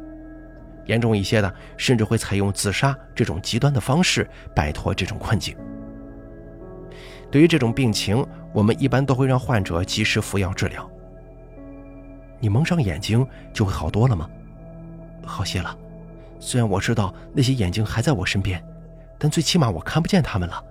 [0.86, 5.56] 严重一些的，甚至会采用自杀这种极端的方式摆脱这种困境。
[7.30, 10.90] 对于这种病情，我们一般都会让患者及时服药治疗。
[12.40, 14.30] 你蒙上眼睛就会好多了吗？
[15.26, 15.78] 好些了。
[16.40, 18.62] 虽然我知道那些眼睛还在我身边，
[19.18, 20.64] 但最起码我看不见他们了。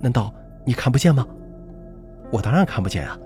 [0.00, 1.26] 难道你看不见吗？
[2.30, 3.16] 我当然看不见啊。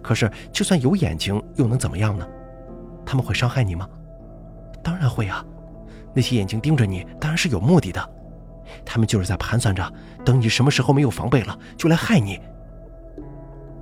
[0.00, 2.26] 可是就算有眼睛又能怎么样呢？
[3.04, 3.86] 他们会伤害你吗？
[4.84, 5.44] 当然会啊。
[6.14, 8.10] 那些眼睛盯着你，当然是有目的的。
[8.84, 9.92] 他们就是在盘算着，
[10.24, 12.40] 等你什么时候没有防备了，就来害你。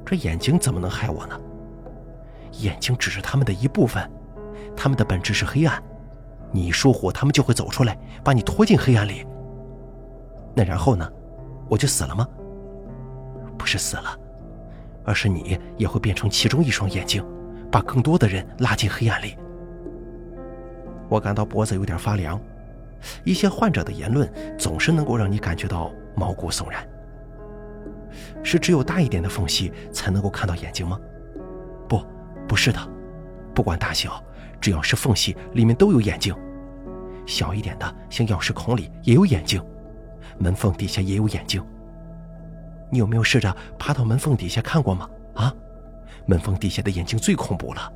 [0.06, 1.38] 这眼睛怎么能害我呢？
[2.60, 4.10] 眼睛只是他们的一部分，
[4.76, 5.82] 他们的本质是黑暗。
[6.50, 9.26] 你一疏忽，他们就会走出来，把你拖进黑暗里。
[10.54, 11.10] 那然后呢？
[11.68, 12.28] 我就死了吗？
[13.56, 14.18] 不是死了，
[15.04, 17.24] 而是你也会变成其中一双眼睛，
[17.70, 19.34] 把更多的人拉进黑暗里。
[21.12, 22.40] 我感到脖子有点发凉。
[23.22, 26.88] 一些患者的言论总是能够让你感觉到毛骨悚然。
[28.42, 30.98] 是只有大一点的缝隙才能够看到眼睛吗？
[31.86, 32.02] 不，
[32.48, 32.78] 不是的。
[33.54, 34.22] 不管大小，
[34.58, 36.34] 只要是缝隙，里面都有眼睛。
[37.26, 39.62] 小一点的，像钥匙孔里也有眼睛，
[40.38, 41.62] 门缝底下也有眼睛。
[42.90, 45.10] 你有没有试着爬到门缝底下看过吗？
[45.34, 45.54] 啊，
[46.24, 47.92] 门缝底下的眼睛最恐怖了，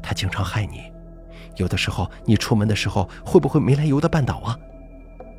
[0.00, 0.92] 它经常害你。
[1.56, 4.58] 有的时候，你出门的时候会不会没来由的绊倒啊？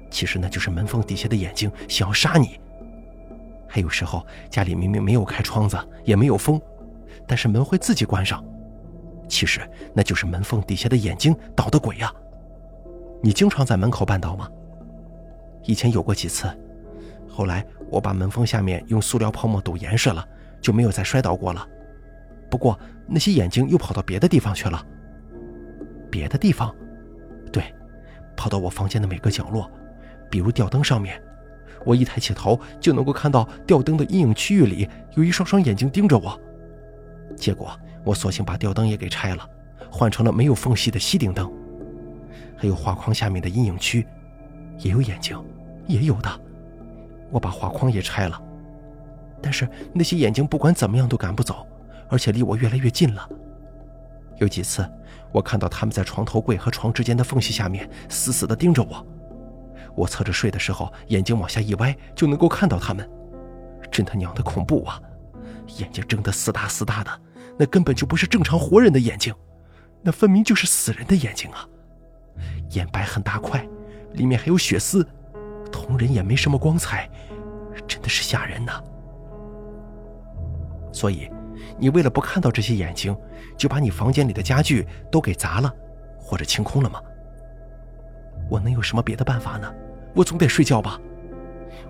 [0.09, 2.59] 其实那就是门缝底下的眼睛想要杀你。
[3.67, 6.59] 还有时候，家里明明没有开窗子，也没有风，
[7.27, 8.43] 但是门会自己关上。
[9.27, 9.59] 其实
[9.93, 12.11] 那就是门缝底下的眼睛捣的鬼呀。
[13.21, 14.49] 你经常在门口绊倒吗？
[15.63, 16.47] 以前有过几次，
[17.27, 20.25] 后来我把门缝下面用塑料泡沫堵严实了，
[20.61, 21.67] 就没有再摔倒过了。
[22.49, 24.81] 不过那些眼睛又跑到别的地方去了。
[26.09, 26.73] 别的地方，
[27.51, 27.73] 对，
[28.35, 29.69] 跑到我房间的每个角落，
[30.29, 31.21] 比如吊灯上面，
[31.85, 36.39] 我一抬起头就能够看到吊灯的阴影区域里有一双双眼睛盯着我。
[37.35, 37.71] 结果
[38.03, 39.47] 我索性把吊灯也给拆了，
[39.91, 41.51] 换成了没有缝隙的吸顶灯。
[42.55, 44.07] 还有画框下面的阴影区，
[44.79, 45.37] 也有眼睛，
[45.85, 46.41] 也有的。
[47.29, 48.41] 我把画框也拆了，
[49.41, 51.67] 但是那些眼睛不管怎么样都赶不走，
[52.09, 53.29] 而且离我越来越近了。
[54.37, 54.89] 有几次。
[55.37, 59.05] 我看到他们在床头柜和床之间的缝隙下面死死地盯着我，
[59.95, 63.07] 我侧着睡的时候，眼睛往下一歪就能够看到他们，
[63.91, 64.99] 真他娘的恐怖啊！
[65.77, 67.11] 眼睛睁得死大死大的，
[67.55, 69.31] 那根本就不是正常活人的眼睛，
[70.01, 71.69] 那分明就是死人的眼睛啊！
[72.71, 73.63] 眼白很大块，
[74.13, 75.07] 里面还有血丝，
[75.71, 77.07] 瞳仁也没什么光彩，
[77.87, 78.81] 真的是吓人呐！
[80.91, 81.29] 所以。
[81.79, 83.15] 你为了不看到这些眼睛，
[83.57, 85.73] 就把你房间里的家具都给砸了，
[86.17, 87.01] 或者清空了吗？
[88.49, 89.73] 我能有什么别的办法呢？
[90.13, 90.99] 我总得睡觉吧。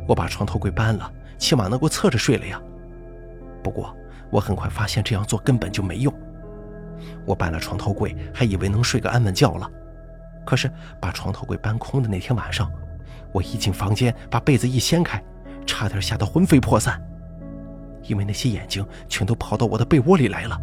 [0.08, 2.60] 我把床头柜搬了，起码能够侧着睡了呀。
[3.62, 3.95] 不过
[4.32, 6.13] 我很快发现这样做根本就没用。
[7.25, 9.69] 我搬了床头柜，还以为能睡个安稳觉了。
[10.45, 12.71] 可是把床头柜搬空的那天晚上，
[13.34, 15.21] 我一进房间，把被子一掀开，
[15.65, 16.99] 差点吓得魂飞魄散，
[18.03, 20.60] 因为那些眼睛全都跑到我的被窝里来了。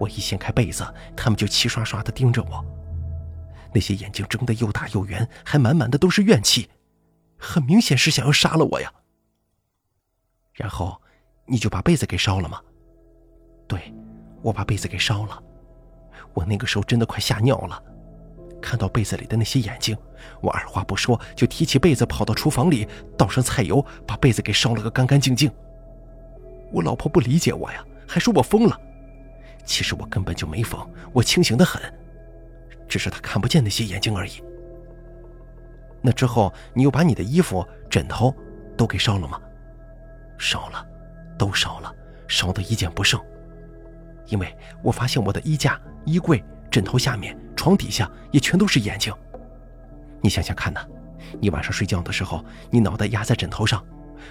[0.00, 0.82] 我一掀开被子，
[1.14, 2.64] 他们就齐刷刷地盯着我。
[3.74, 6.70] 那些眼睛睁得又大又圆，还满满的都是怨气，
[7.38, 8.90] 很明显是想要杀了我呀。
[10.54, 10.98] 然后，
[11.44, 12.58] 你就把被子给烧了吗？
[13.68, 13.94] 对，
[14.40, 15.40] 我把被子给烧了。
[16.32, 17.80] 我那个时候真的快吓尿了，
[18.62, 19.94] 看到被子里的那些眼睛，
[20.40, 25.52] 我二话不说就提起被子跑到厨房里，倒上菜油，把被子给烧了个干干净净。
[26.72, 28.80] 我老婆不理解我呀，还说我疯了。
[29.64, 31.80] 其实我根本就没疯，我清醒的很。
[32.88, 34.42] 只是他看不见那些眼睛而已。
[36.02, 38.34] 那之后，你又把你的衣服、枕头
[38.76, 39.40] 都给烧了吗？
[40.38, 40.84] 烧了，
[41.38, 41.94] 都烧了，
[42.26, 43.20] 烧得一件不剩。
[44.26, 49.14] 因为我发现我的衣架、衣柜、枕头下面、床底下也全都是眼睛。
[50.22, 50.80] 你想想看呐，
[51.40, 53.84] 你晚上睡觉的时候，你脑袋压在枕头上，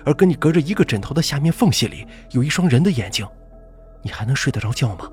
[0.04, 3.28] 而跟你隔着一个枕头的下面缝隙里有一双人的眼睛，
[4.02, 5.10] 你还能睡得着觉吗？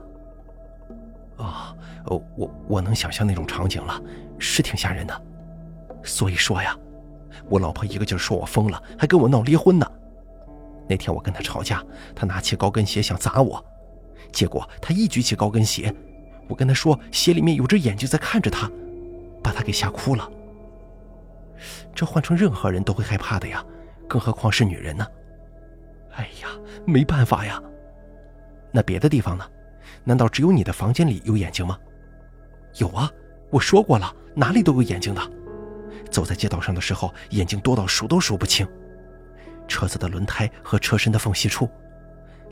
[1.36, 1.74] 啊。
[2.06, 4.00] 哦，我我能想象那种场景了，
[4.38, 5.22] 是挺吓人的。
[6.04, 6.76] 所以说呀，
[7.48, 9.90] 我老婆一个劲儿说我疯了，还跟我闹离婚呢。
[10.88, 11.82] 那天我跟她吵架，
[12.14, 13.64] 她拿起高跟鞋想砸我，
[14.30, 15.92] 结果她一举起高跟鞋，
[16.48, 18.70] 我跟她说鞋里面有只眼睛在看着她，
[19.42, 20.30] 把她给吓哭了。
[21.92, 23.64] 这换成任何人都会害怕的呀，
[24.06, 25.04] 更何况是女人呢？
[26.12, 26.48] 哎呀，
[26.86, 27.60] 没办法呀。
[28.70, 29.44] 那别的地方呢？
[30.04, 31.78] 难道只有你的房间里有眼睛吗？
[32.78, 33.10] 有啊，
[33.50, 35.20] 我说过了，哪里都有眼睛的。
[36.10, 38.66] 走在街道上的时候，眼睛多到数都数不清。
[39.66, 41.68] 车子的轮胎和车身的缝隙处，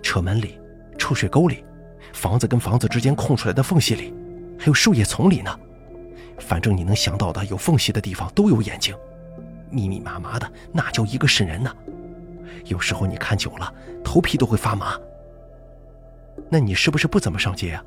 [0.02, 0.58] 车门里、
[0.98, 1.64] 臭水沟里，
[2.12, 4.12] 房子跟房子之间空出来的缝隙里，
[4.58, 5.56] 还有树叶丛里呢。
[6.40, 8.96] 反正你能想到的有缝隙的地方都有眼睛，
[9.70, 11.72] 密密麻麻的，那叫一个瘆人呢。
[12.64, 14.98] 有时候你看久了，头皮都会发麻。
[16.50, 17.84] 那你是不是不怎么上街呀？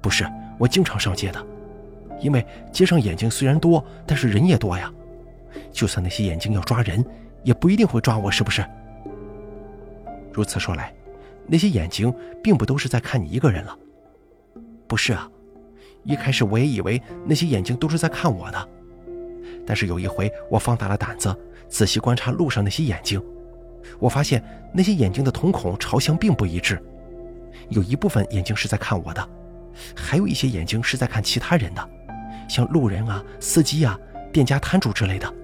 [0.00, 0.26] 不是。
[0.58, 1.44] 我经常上街的，
[2.20, 4.92] 因为街上眼睛虽然多，但是人也多呀。
[5.72, 7.04] 就算那些眼睛要抓人，
[7.42, 8.64] 也不一定会抓我，是不是？
[10.32, 10.94] 如此说来，
[11.48, 13.76] 那些眼睛并不都是在看你一个人了。
[14.86, 15.28] 不是啊，
[16.04, 18.68] 一开始我也以为那些眼睛都是在看我的，
[19.66, 21.34] 但是有一回我放大了胆子，
[21.68, 23.20] 仔细观察路上那些眼睛，
[23.98, 26.80] 我发现那些眼睛的瞳孔朝向并不一致，
[27.72, 29.28] 有一部分眼睛是在看我的。
[29.96, 31.90] 还有一些眼睛是在看其他人的，
[32.48, 33.98] 像路人啊、司机啊、
[34.30, 35.34] 店家摊主之类的。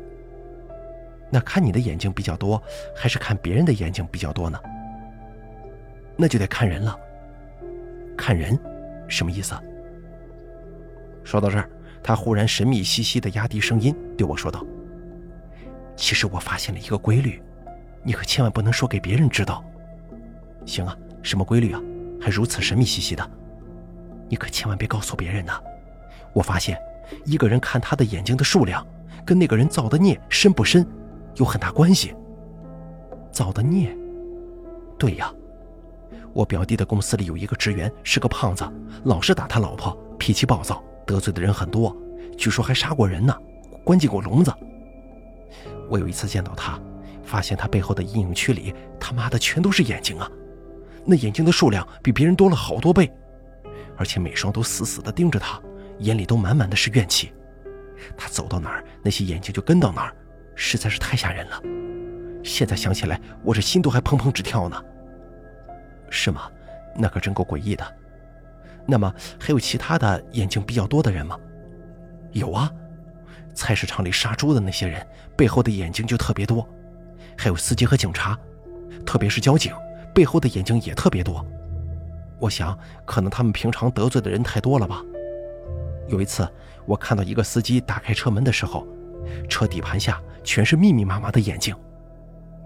[1.30, 2.62] 那看你的眼睛比较多，
[2.94, 4.58] 还是看别人的眼睛比较多呢？
[6.16, 6.94] 那就得看人了。
[8.16, 8.58] 看人，
[9.08, 9.54] 什么意思？
[11.24, 11.68] 说到这儿，
[12.02, 14.64] 他忽然神秘兮兮的压低声音对我说道
[15.96, 17.42] ：“其实我发现了一个规律，
[18.02, 19.64] 你可千万不能说给别人知道。
[20.66, 21.80] 行啊，什么规律啊？
[22.20, 23.30] 还如此神秘兮兮的。”
[24.28, 25.58] 你可千万别告诉别人呐！
[26.34, 26.78] 我发现，
[27.24, 28.86] 一个人看他的眼睛的数量，
[29.24, 30.86] 跟那个人造的孽深不深，
[31.36, 32.14] 有很大关系。
[33.32, 33.96] 造的孽？
[34.98, 35.32] 对呀，
[36.34, 38.70] 我表弟的公司里有一个职员是个胖子，
[39.04, 41.96] 老是打他老婆，脾气暴躁，得罪的人很多，
[42.36, 43.34] 据说还杀过人呢，
[43.82, 44.52] 关进过笼子。
[45.88, 46.78] 我有一次见到他，
[47.22, 50.30] 发现他背后的阴影区里，他妈的全都是眼睛啊！
[51.08, 53.10] 那眼睛的数量比别人多了好多倍。
[53.96, 55.60] 而且每双都死死地盯着他，
[55.98, 57.32] 眼里都满满的是怨气。
[58.16, 60.14] 他走到哪儿，那些眼睛就跟到哪儿，
[60.54, 61.60] 实在是太吓人了。
[62.44, 64.80] 现在想起来，我这心都还砰砰直跳呢。
[66.10, 66.42] 是吗？
[66.94, 67.96] 那可真够诡异的。
[68.86, 71.36] 那么还有其他的眼睛比较多的人吗？
[72.32, 72.70] 有啊，
[73.52, 75.04] 菜市场里杀猪的那些人
[75.36, 76.66] 背后的眼睛就特别多，
[77.36, 78.38] 还有司机和警察，
[79.04, 79.74] 特别是交警
[80.18, 81.46] 背后的眼睛也特别多。
[82.40, 85.00] 我想，可能他们平常得罪的人太多了吧。
[86.08, 86.48] 有一次，
[86.86, 88.84] 我看到一个司机打开车门的时候，
[89.48, 91.72] 车底盘下全是密密麻麻的眼睛，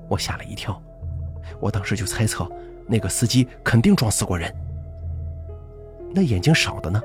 [0.09, 0.83] 我吓了一跳。
[1.61, 2.51] 我当时就猜测，
[2.87, 4.51] 那个司机肯定撞死过人。
[6.15, 7.03] 那眼睛少的呢？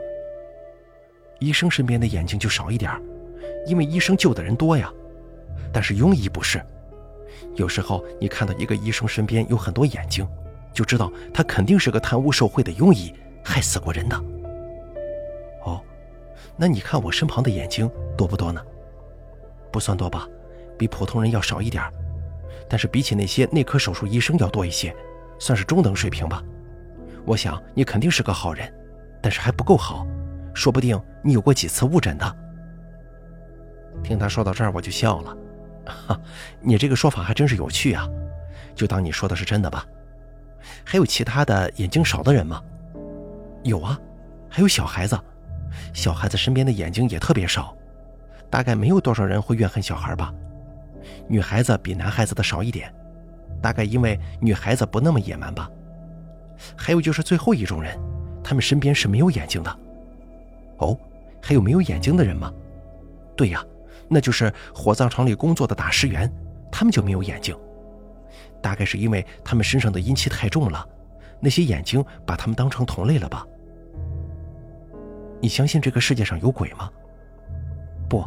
[1.39, 2.89] 医生身边的眼睛就少一点
[3.66, 4.89] 因为医生救的人多呀。
[5.74, 6.66] 但是庸医不是，
[7.58, 10.26] 有时候你看到一个医生身边有很多眼睛。
[10.74, 13.12] 就知道他肯定是个贪污受贿的庸医，
[13.43, 14.16] 害死过人的。
[15.66, 15.82] 哦，
[16.55, 18.62] 那你看我身旁的眼睛多不多呢？
[19.72, 20.28] 不算多吧，
[20.78, 21.84] 比普通人要少一点
[22.70, 24.95] 但是比起那些内科手术医生要多一些，
[25.39, 26.43] 算是中等水平吧。
[27.26, 28.72] 我想你肯定是个好人，
[29.20, 30.05] 但是还不够好，
[30.53, 32.36] 说不定你有过几次误诊的。
[34.03, 35.36] 听他说到这儿，我就笑了。
[35.88, 36.20] 哈，
[36.62, 38.08] 你这个说法还真是有趣啊，
[38.76, 39.86] 就当你说的是真的吧。
[40.84, 42.62] 还有其他的眼睛少的人吗？
[43.64, 44.00] 有啊，
[44.50, 45.18] 还有小孩子，
[45.94, 47.76] 小孩子身边的眼睛也特别少，
[48.50, 50.34] 大概没有多少人会怨恨小孩吧。
[51.28, 52.94] 女孩子比男孩子的少一点，
[53.62, 55.70] 大概因为女孩子不那么野蛮吧。
[56.76, 57.98] 还有就是最后一种人，
[58.44, 59.80] 他们身边是没有眼睛的。
[60.78, 60.98] 哦，
[61.42, 62.52] 还有没有眼睛的人吗？
[63.36, 63.64] 对呀，
[64.10, 66.32] 那就是火葬场里工作的打尸员，
[66.72, 67.58] 他们就没有眼睛。
[68.62, 70.88] 大概是因为他们身上的阴气太重了，
[71.39, 73.45] 那些眼睛把他们当成同类了吧？
[75.41, 76.89] 你相信这个世界上有鬼吗？
[78.10, 78.26] 不。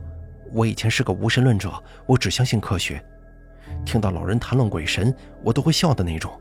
[0.52, 1.72] 我以前是个无神论者，
[2.06, 3.00] 我只相信科学。
[3.84, 5.14] 听到老人谈论鬼神，
[5.44, 6.40] 我都会笑的那种。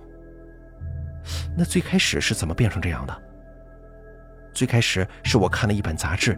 [1.55, 3.15] 那最开始是怎么变成这样的？
[4.51, 6.35] 最开始是我看了一本杂志，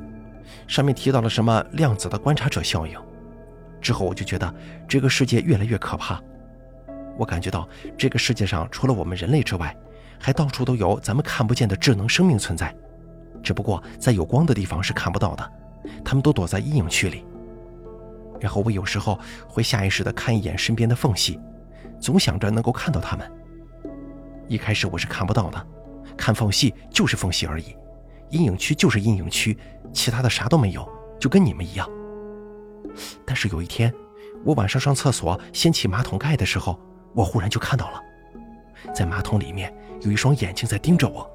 [0.72, 2.98] 上面提到了什么量子的观察者效应。
[3.82, 4.56] 之后我就觉得
[4.88, 6.18] 这个世界越来越可怕。
[7.18, 7.68] 我感觉到
[7.98, 9.76] 这个世界上除了我们人类之外，
[10.18, 12.74] 还到处都有咱们看不见的智能生命存在，
[13.44, 15.52] 只不过在有光的地方是看不到的，
[16.06, 17.26] 他们都躲在阴影区里。
[18.40, 19.20] 然后我有时候
[19.50, 21.38] 会下意识地看一眼身边的缝隙，
[22.00, 23.30] 总想着能够看到他们。
[24.48, 25.68] 一开始我是看不到的，
[26.16, 27.76] 看缝隙就是缝隙而已，
[28.30, 29.58] 阴影区就是阴影区，
[29.94, 30.88] 其他的啥都没有，
[31.20, 31.90] 就跟你们一样。
[33.26, 33.94] 但是有一天，
[34.44, 36.80] 我晚上上厕所掀起马桶盖的时候，
[37.14, 38.02] 我忽然就看到了，
[38.94, 41.30] 在马桶里面有一双眼睛在盯着我。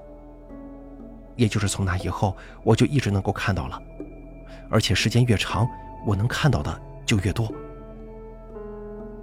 [1.35, 3.81] 也就是从那以后，我就一直能够看到了，
[4.71, 5.69] 而且时间越长，
[6.07, 6.81] 我能看到的。
[7.07, 7.49] 就越多。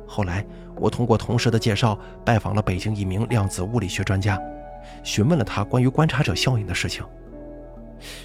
[0.08, 0.46] 后来，
[0.78, 4.42] 我通过同事的介绍，拜访了北京一名量子物理学专家，
[5.04, 7.04] 询问了他关于观察者效应的事情。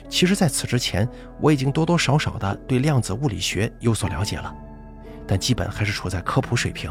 [0.08, 1.08] 其实，在此之前，
[1.40, 4.54] 我已经多多少少的对量子物理学有所了解了，
[5.26, 6.90] 但基本还是处在科普水平。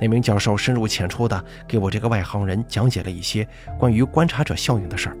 [0.00, 3.46] 那名教授深入浅出的给我这个外行人讲解了一些
[3.78, 5.16] 关于观察者效应的事儿。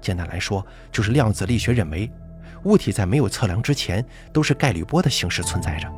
[0.00, 2.10] 简单来说，就是量子力学认为。
[2.64, 5.88] 物体在没有测量之前，都是概率波的形式存在着。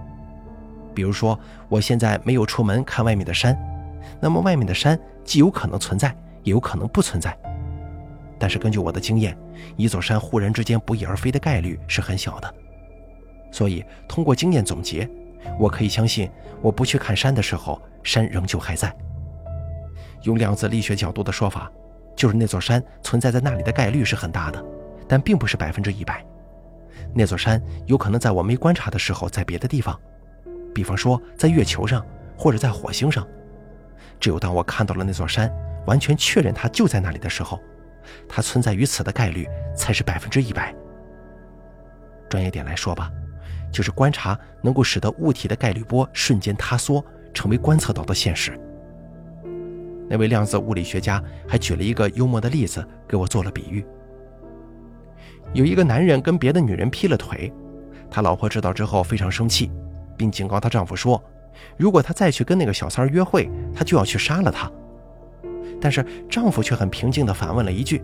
[0.92, 1.38] 比如说，
[1.68, 3.56] 我现在没有出门看外面的山，
[4.20, 7.34] 那么外面的山既有可能存在，也有可能不存在。
[8.38, 9.36] 但是根据我的经验，
[9.76, 12.54] 一座山忽然之间不翼而飞的概率是很小的。
[13.50, 15.08] 所以通过经验总结，
[15.58, 16.30] 我可以相信，
[16.60, 18.94] 我不去看山的时候，山仍旧还在。
[20.22, 21.70] 用量子力学角度的说法，
[22.14, 24.62] 就是那座山存在在那里的概率是很大的，
[25.08, 26.24] 但并不是百分之一百。
[27.14, 29.98] 那座山有可能在我没观察的时候在别的地方，
[30.74, 32.04] 比方说在月球上
[32.36, 33.26] 或者在火星上。
[34.20, 35.50] 只有当我看到了那座山，
[35.86, 37.58] 完全确认它就在那里的时候，
[38.28, 39.46] 它存在于此的概率
[39.76, 40.74] 才是百分之一百。
[42.28, 43.10] 专业点来说吧，
[43.72, 48.58] 就是观察能够使得物体的概率波瞬间塌缩，成为观测到的现实。
[50.08, 53.84] 那位量子物理学家还举了一个幽默的例子给我做了比喻。
[55.52, 57.52] 有一个男人跟别的女人劈了腿，
[58.10, 59.70] 他老婆知道之后非常生气，
[60.16, 61.22] 并警告她丈夫说
[61.76, 64.70] ：“如果他再去跟那个小三约会，他就要去杀了他。”
[65.80, 68.02] 但是丈夫却很平静地反问了一句：“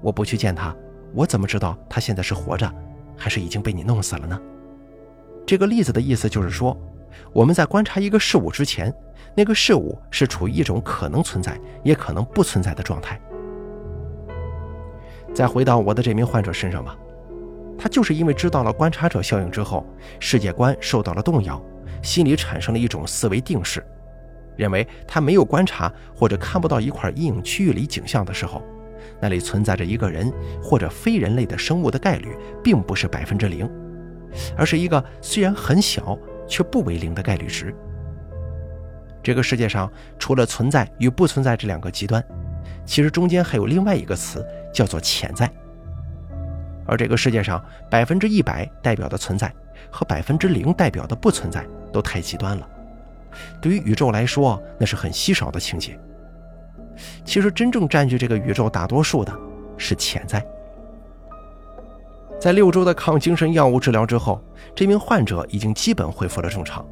[0.00, 0.74] 我不去见他，
[1.12, 2.72] 我怎么知道他现在是活着，
[3.16, 4.40] 还是已经被你弄死了呢？”
[5.46, 6.76] 这个例子的意思就是说，
[7.32, 8.92] 我们在观察一个事物之前，
[9.34, 13.20] 那个事物是处于一种可能存在，也可能不存在的状态。
[15.34, 16.96] 再回到我的这名患者身上吧，
[17.76, 19.84] 他就是因为知道了观察者效应之后，
[20.18, 21.60] 世界观受到了动摇，
[22.02, 23.84] 心里产生了一种思维定式，
[24.56, 28.62] 认为他没有观察或者看不到一块阴影区域里景象的时候，
[29.20, 30.32] 那里存在着一个人
[30.62, 33.68] 或者非人类的生物的概率并不是百分之零，
[34.56, 37.74] 而是一个虽然很小却不为零的概率值。
[39.22, 42.22] 这个世界上除了存在与不存在这两个极端。
[42.86, 45.50] 其实中间还有另外一个词，叫做潜在。
[46.86, 49.50] 而这个世界上百分之一百代表的存在
[49.90, 52.68] 和百分之零代表的不存在都太极端了。
[53.60, 55.98] 对于宇宙来说，那是很稀少的情节。
[57.24, 59.32] 其实真正占据这个宇宙大多数的
[59.76, 60.44] 是潜在。
[62.40, 64.42] 在六周的抗精神药物治疗之后，
[64.74, 66.84] 这名患者已经基本恢复了正常。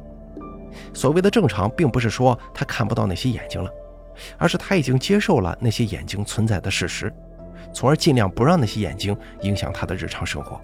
[0.93, 3.69] 所谓的正常，并不是说他看不到那些眼睛了。
[4.37, 7.11] 而是他已经接受了那些眼睛存在的事实，
[7.73, 10.61] 从而尽量不让那些眼睛影响他的日常生活。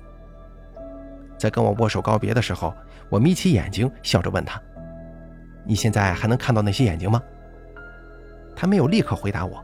[1.35, 2.71] 在跟我握手告别的时候，
[3.09, 4.61] 我眯起眼睛，笑着问他
[5.69, 7.21] ：“你现在还能看到那些眼睛吗？”
[8.57, 9.63] 他没有立刻回答我，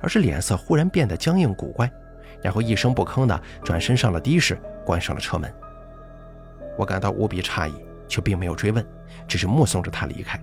[0.00, 1.88] 而是脸色忽然变得僵硬古怪，
[2.42, 5.50] 然后一声不吭地转身上了的士，关上了车门。
[6.76, 7.74] 我感到无比诧异，
[8.08, 8.84] 却并没有追问，
[9.28, 10.38] 只是目送着他离开。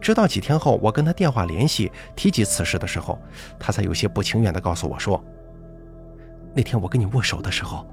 [0.00, 3.20] 直到几天后，我跟他电话联系，提及此事的时候，
[3.58, 5.22] 他才有些不情愿地告诉我说
[6.56, 7.86] ：“那天我跟你握手的时候，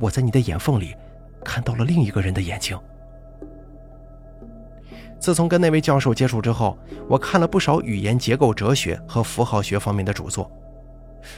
[0.00, 0.96] 我在你的眼缝里
[1.44, 2.76] 看到了另一个人的眼睛。”
[5.18, 10.50] 自从跟那位教授接触之后，我看了不少语言结构哲学和符号学方面的著作，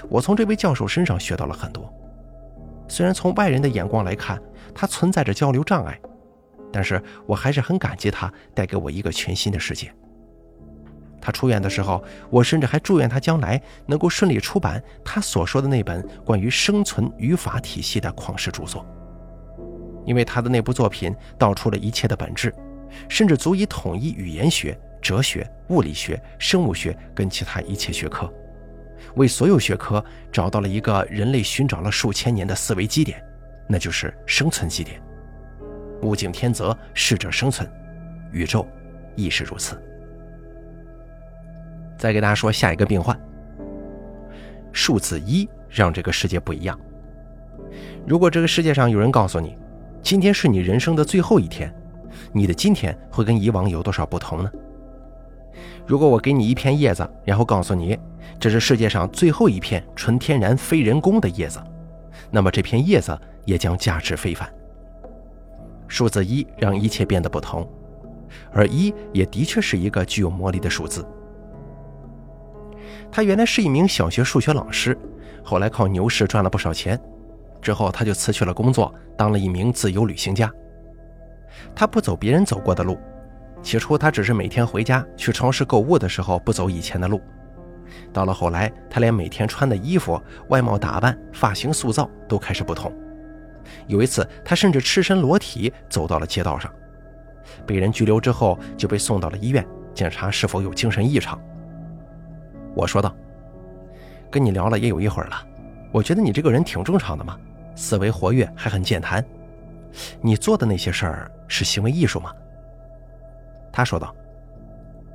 [0.09, 1.93] 我从这位教授身上学到了很多。
[2.89, 4.41] 虽然从外人的眼光来看，
[4.75, 5.99] 他存在着交流障碍。
[6.73, 9.93] 但是我还是很感激他带给我一个全新的世界。
[11.21, 12.01] 他出院的时候，
[12.31, 18.87] 我甚至还祝愿他将来能够顺利出版他所说的那本关于生存语法体系的旷世著作，
[20.05, 22.55] 因为他的那部作品道出了一切的本质，
[23.09, 28.33] 甚至足以统一语言学、哲学、物理学、生物学跟其他一切学科，
[29.17, 33.23] 为所有学科找到了一个人类寻找了数千年的思维基点，
[33.69, 35.01] 那就是生存基点。
[36.03, 37.71] 物竞天择，适者生存，
[38.33, 38.67] 宇宙
[39.17, 39.81] 亦是如此。
[41.99, 43.19] 再给大家说下一个病患，
[44.73, 46.79] 数字一让这个世界不一样。
[48.07, 49.57] 如果这个世界上有人告诉你，
[50.03, 51.71] 今天是你人生的最后一天，
[52.33, 54.51] 你的今天会跟以往有多少不同呢？
[55.87, 57.99] 如果我给你一片叶子，然后告诉你
[58.39, 61.61] 这是世界上最后一片纯天然非人工的叶子，
[62.31, 64.49] 那么这片叶子也将价值非凡。
[65.89, 67.69] 数字一让一切变得不同，
[68.53, 71.05] 而一也的确是一个具有魔力的数字。
[73.11, 74.97] 他原来是一名小学数学老师，
[75.43, 76.99] 后来靠牛市赚了不少钱，
[77.61, 80.49] 之后他就辞去了工作，当了一名自由旅行家。
[81.75, 82.99] 他不走别人走过的路，
[83.63, 87.21] 起初他只是每天回家去超市购物的时候不走以前的路，
[88.13, 92.93] 到了后来，他连每天穿的衣服、外貌打扮、发型塑造都开始不同。
[93.87, 96.73] 有一次，他甚至赤身裸体走到了街道上，
[97.67, 101.41] 被人拘留之后，就被送到了医院检查是否有精神异常。
[102.75, 103.15] 我说道
[104.31, 105.37] ：“跟你聊了也有一会儿了，
[105.93, 107.37] 我觉得你这个人挺正常的嘛，
[107.75, 109.25] 思维活跃，还很健谈。
[110.21, 112.33] 你做的那些事儿是行为艺术吗？”
[113.73, 114.15] 他说道：“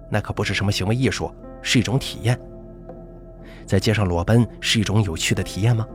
[0.10, 2.40] 那可不是什么行为艺术，是一种体验。
[3.66, 5.88] 在街上裸奔是一种有趣的体验吗？”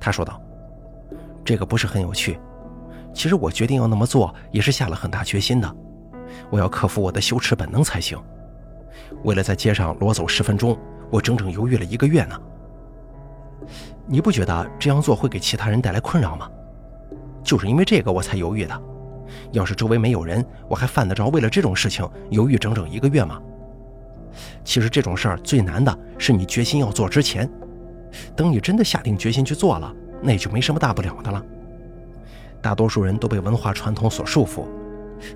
[0.00, 0.40] 他说道。
[1.44, 2.38] 这个不是很有趣，
[3.14, 5.76] 其实我决定要那么做也是下了很大决心的，
[6.50, 8.22] 我要克服我的羞耻本能才行。
[9.24, 10.78] 为了在街上裸走十分钟，
[11.10, 12.38] 我整整犹豫了一个月呢。
[14.04, 16.50] 你不觉得这样做会给其他人带来困扰吗？
[17.48, 18.82] 就是因为这个我才犹豫的。
[19.52, 23.40] 要是周围没有人，我还犯得着为了这种事情犹豫整整一个月吗？
[24.62, 27.50] 其实这种事儿最难的是你决心要做之前，
[28.36, 29.90] 等你真的下定决心去做了。
[30.20, 31.42] 那也就没什么大不了的了。
[32.60, 34.66] 大多数人都被文化传统所束缚。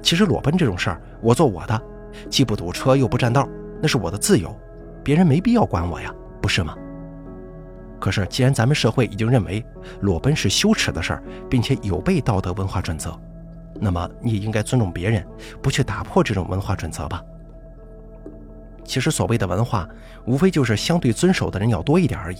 [0.03, 1.83] 其实裸奔这种事儿，我做我的，
[2.29, 3.49] 既不堵车又不占道，
[3.81, 4.55] 那是我的自由，
[5.03, 6.77] 别人没必要管我呀，不是吗？
[8.03, 9.65] 可是既然咱们社会已经认为
[10.01, 13.17] 裸奔是羞耻的事儿，并且有悖道德文化准则，
[13.81, 15.25] 那么你也应该尊重别人，
[15.63, 17.23] 不去打破这种文化准则吧。
[18.83, 19.89] 其实所谓的文化，
[20.25, 22.39] 无非就是相对遵守的人要多一点而已。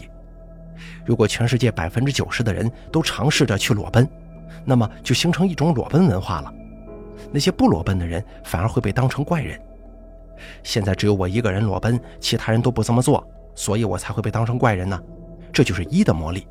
[1.05, 4.05] 如果全世界百分之九十的人都尝试着去裸奔，
[4.65, 6.53] 那么就形成一种裸奔文化了。
[7.31, 9.57] 那些不裸奔的人反而会被当成怪人。
[10.65, 15.01] 现在只有我一个人裸奔，其他人都不这么做，所以我才会被当成怪人呢。
[15.53, 16.47] 这就是一的魔力。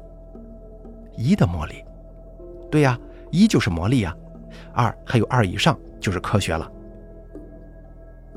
[1.18, 1.84] 一的魔力，
[2.72, 2.98] 对呀，
[3.32, 4.16] 一就是魔力呀。
[4.74, 6.70] 二还有二以上就是科学了。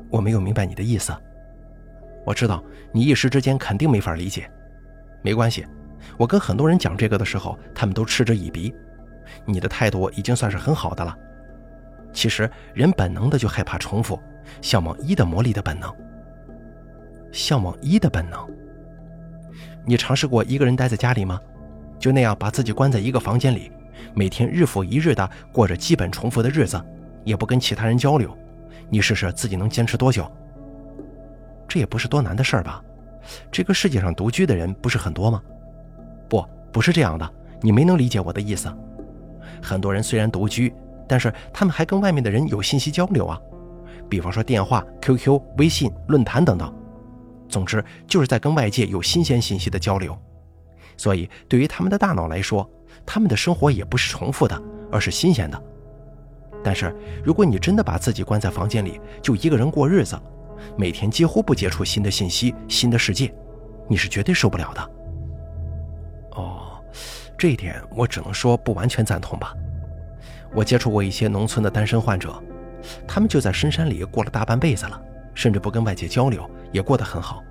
[0.09, 1.13] 我没有明白你的意思。
[2.25, 4.49] 我知道你一时之间肯定没法理解，
[5.21, 5.65] 没关系。
[6.17, 8.73] 我跟很多人讲这个的时候，他们都嗤之以鼻。
[9.45, 11.15] 你的态度已经算是很好的了。
[12.13, 14.19] 其实人本能的就害怕重复，
[14.61, 15.93] 向往一的魔力的本能。
[17.31, 18.47] 向往一的本能。
[19.85, 21.39] 你尝试过一个人待在家里吗？
[21.97, 23.71] 就那样把自己关在一个房间里，
[24.13, 26.81] 每天日复一日的过着基本重复的日子，
[27.23, 28.35] 也不跟其他人交流。
[28.89, 30.29] 你试试自己能坚持多久？
[31.67, 32.83] 这也不是多难的事儿吧？
[33.51, 35.41] 这个世界上独居的人不是很多吗？
[36.29, 37.27] 不，不是这样的，
[37.61, 38.71] 你没能理解我的意思。
[39.61, 40.73] 很多人虽然独居，
[41.07, 43.39] 但是他们还跟外面的人有信息交流啊，
[44.09, 46.71] 比方说电话、QQ、微信、论坛等等。
[47.47, 50.17] 总之，就是在跟外界有新鲜信息的交流。
[50.97, 52.69] 所以，对于他们的大脑来说，
[53.05, 55.61] 他们的生活也不是重复的，而是新鲜的。
[56.63, 60.17] 但是，如果你真的把自己关在房间里，就一个人过日子，
[60.77, 63.33] 每天几乎不接触新的信息、新的世界，
[63.87, 64.91] 你是绝对受不了的。
[66.31, 66.81] 哦，
[67.37, 69.53] 这一点我只能说不完全赞同吧。
[70.53, 72.41] 我接触过一些农村的单身患者，
[73.05, 75.01] 他们就在深山里过了大半辈子了，
[75.35, 77.43] 甚至不跟外界交流，也过得很好。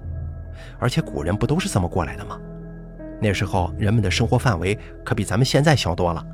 [0.80, 2.40] 而且古人不都是这么过来的吗？
[3.20, 6.26] 那时候人们的生活范围可比咱们现在小多了。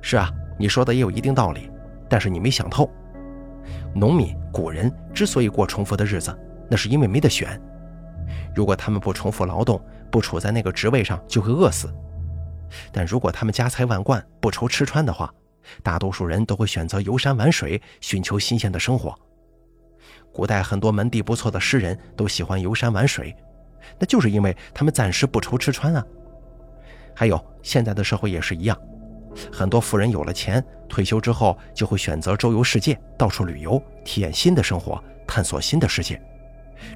[0.00, 0.30] 是啊。
[0.58, 1.70] 你说的也有一定道理，
[2.08, 2.90] 但是你没想透。
[3.94, 6.34] 农民古人之所以过重复的日子，
[6.70, 7.60] 那是因为没得选。
[8.54, 9.78] 如果他们不重复劳动，
[10.10, 11.92] 不处在那个职位上，就会饿死。
[12.90, 15.30] 但如果他们家财万贯，不愁吃穿的话，
[15.82, 19.14] 大多数人都会选择游山玩水，寻求新鲜的生活。
[20.36, 23.34] 古代很多门第不错的诗人都喜欢游山玩水，
[23.98, 26.04] 那就是因为他们暂时不愁吃穿啊。
[27.14, 28.78] 还有现在的社会也是一样。
[29.50, 36.20] 很多富人有了钱，退休之后就会选择周游世界，到处旅游，体验新的生活，探索新的世界。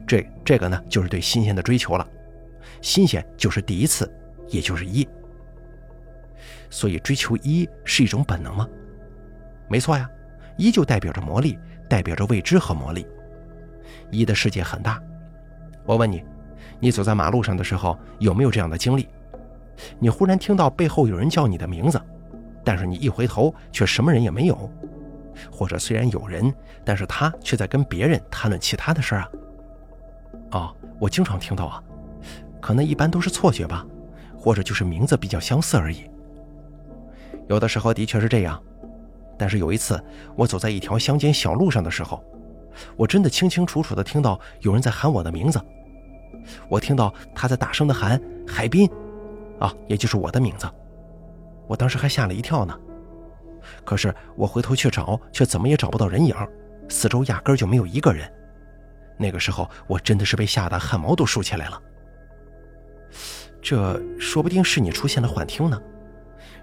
[0.06, 2.06] 这这个呢，就是对新鲜的追求了。
[2.82, 4.06] 新鲜就是第一次，
[4.48, 5.08] 也就是一。
[6.68, 8.68] 所以追求一是一种本能吗？
[9.66, 10.06] 没错呀，
[10.58, 13.06] 一就代表着魔力，代表着未知和魔力。
[14.10, 15.00] 一的世界很大。
[15.84, 16.24] 我问你，
[16.78, 19.08] 你走在马路上的时候有没有这样的经历？
[19.98, 22.00] 你忽然听到背后有人叫你的名字。
[22.62, 24.70] 但是你一回头，却什么人也没有，
[25.50, 26.54] 或者虽然有人，
[26.84, 29.30] 但是他却在跟别人谈论其他的事儿啊。
[30.50, 31.82] 哦，我经常听到啊，
[32.60, 33.86] 可能一般都是错觉吧，
[34.36, 36.04] 或者就是名字比较相似而已。
[37.48, 38.62] 有的时候的确是这样，
[39.38, 39.98] 但是有一次
[40.36, 42.22] 我走在一条乡间小路上的时候，
[42.96, 45.60] 我真的清清楚楚的听到有人在喊我的名字，
[46.68, 48.88] 我听到他在大声的喊“海滨”，
[49.58, 50.68] 啊，也就是我的名字。
[51.66, 52.76] 我当时还吓了一跳呢，
[53.84, 56.34] 可是我回头去找，却怎么也找不到人影，
[56.88, 58.30] 四周压根就没有一个人。
[59.16, 61.80] 那个时候，我真的是被吓得汗毛都竖起来了。
[63.60, 65.80] 这说不定是你出现了幻听呢。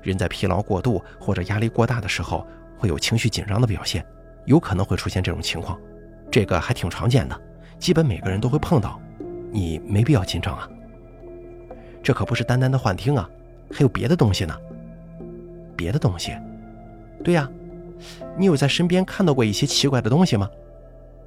[0.02, 2.46] 人在疲劳过度或者压力过大的时候，
[2.78, 4.06] 会有情绪紧张的表现，
[4.46, 5.80] 有可能会出现这种情况，
[6.30, 7.40] 这个还挺常见的，
[7.80, 9.00] 基本每个人都会碰到。
[9.52, 10.70] 你没必要紧张啊，
[12.04, 13.28] 这可不是单单的幻听啊，
[13.72, 14.54] 还有别的东西呢。
[15.76, 16.36] 别的东西，
[17.24, 17.50] 对呀，
[18.36, 20.50] 你有在身边看到过一些奇怪的东西吗？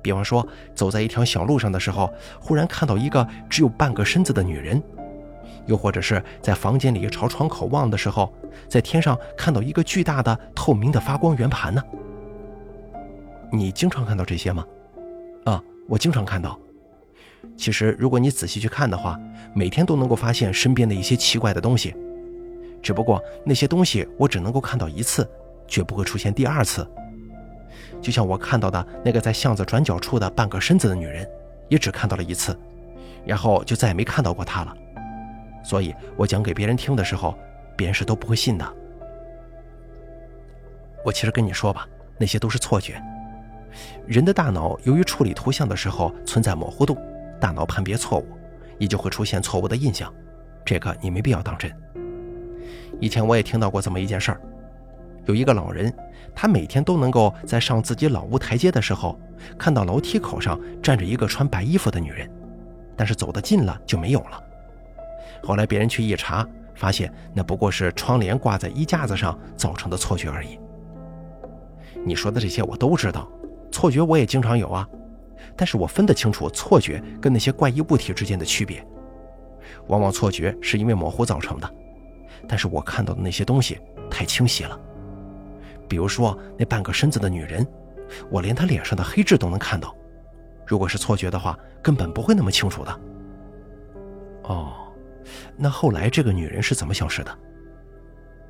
[0.02, 4.78] 比方说，走在一条小路上的时候，忽然看到一个只有半个身子的女人；
[5.66, 8.32] 又或者是在房间里朝窗口望的时候，
[8.68, 11.82] 在天上看到一个巨大的透明的发光圆盘呢？
[13.52, 14.64] 你经常看到这些吗？
[15.90, 16.56] 我经常看到。
[17.56, 19.18] 其实，如果你仔细去看的话，
[19.52, 21.94] 每天都能够发现身边的一些奇怪的东西。
[22.80, 25.28] 只不过那些东西我只能够看到一次，
[25.66, 26.86] 绝不会出现第二次。
[28.00, 31.28] 就像我看到的那个在巷子转角处的半个身子的女人，
[31.68, 32.56] 也只看到了一次，
[33.26, 34.74] 然后就再也没看到过她了。
[35.64, 37.36] 所以我讲给别人听的时候，
[37.76, 38.76] 别人是都不会信的。
[41.04, 41.86] 我其实跟你说吧，
[42.16, 43.02] 那些都是错觉。
[44.10, 46.98] 人的大脑由于处理图像的时候存在模糊度，
[47.40, 48.26] 大脑判别错误，
[48.76, 50.12] 也就会出现错误的印象。
[50.64, 51.72] 这个你没必要当真。
[52.98, 54.40] 以前我也听到过这么一件事儿，
[55.26, 55.94] 有一个老人，
[56.34, 59.16] 他每天都能够在上自己老屋台阶的时候，
[59.56, 62.28] 看到楼梯口上站着一个穿白衣服的女人，
[62.96, 64.42] 但是走得近了就没有了。
[65.44, 66.44] 后来别人去一查，
[66.74, 70.58] 发现那不过是窗帘挂在衣架子上造成的错觉而已。
[72.04, 73.30] 你说的这些我都知道，
[73.70, 74.88] 错觉我也经常有啊，
[75.56, 78.84] 但是我分得清楚错觉跟那些怪异物体之间的区别。
[79.86, 81.74] 往往错觉是因为模糊造成的。
[82.48, 83.78] 但是我看到的那些东西
[84.10, 84.78] 太清晰了，
[85.88, 87.66] 比如说那半个身子的女人，
[88.30, 89.94] 我连她脸上的黑痣都能看到。
[90.66, 93.00] 如果是错觉的话，根本不会那么清楚的。
[94.44, 94.72] 哦，
[95.56, 97.38] 那后来这个女人是怎么消失的？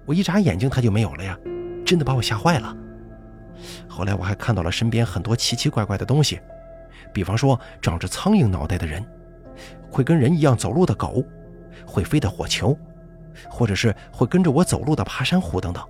[0.07, 1.37] 我一眨眼睛她就没有了呀，
[1.85, 2.77] 真的把我吓坏了。
[3.89, 6.41] 后来我还看到了身边很多奇奇怪怪的东西，
[7.13, 9.05] 比方说长着苍蝇脑袋的人，
[9.91, 11.25] 会跟人一样走路的狗，
[11.87, 12.77] 会飞的火球。
[13.49, 15.83] 或者是会跟着我走路的爬山虎等等。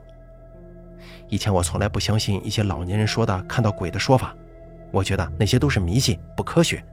[1.29, 4.37] 以前我从来不相信一些老年人说的看到鬼的说法，
[4.93, 6.85] 我觉得那些都是迷信不科学。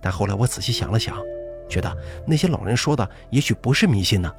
[0.00, 1.16] 但后来我仔细想了想，
[1.68, 4.32] 觉得那些老人说的也许不是迷信呢，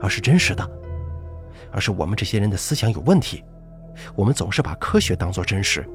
[0.00, 0.70] 而是真实的，
[1.72, 3.42] 而是我们这些人的思想有问题。
[4.14, 5.86] 我们总是把科学当作真实，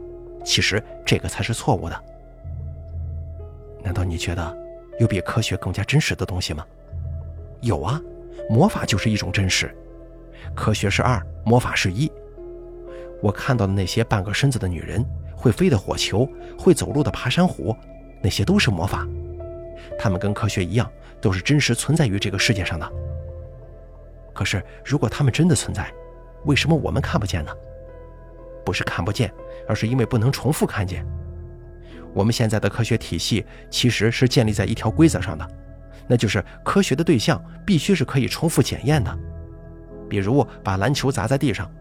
[0.44, 2.04] 其实这个才是错误的。
[3.84, 4.58] 难道你觉得
[5.00, 6.66] 有比科学更加真实的东西吗？
[7.62, 8.02] 有啊。
[8.50, 9.74] 魔法就是一种真实，
[10.54, 12.12] 科学是二，魔法是一。
[13.22, 16.28] 我看到的那些半个身子的女人，会飞的火球，
[16.60, 17.74] 会走路的爬山虎，
[18.22, 19.08] 那些都是魔法。
[19.98, 20.92] 它们跟科学一样，
[21.22, 22.92] 都是真实存在于这个世界上的。
[24.34, 25.90] 可是，如果它们真的存在，
[26.44, 27.52] 为什么我们看不见呢？
[28.66, 29.34] 不是看不见，
[29.68, 31.06] 而是因为不能重复看见。
[32.14, 35.48] 我们现在的科学体系其实是建立在一条规则上的，
[36.08, 39.18] 那就是科学的对象必须是可以重复检验的。
[40.10, 41.72] 比如把篮球砸在地上，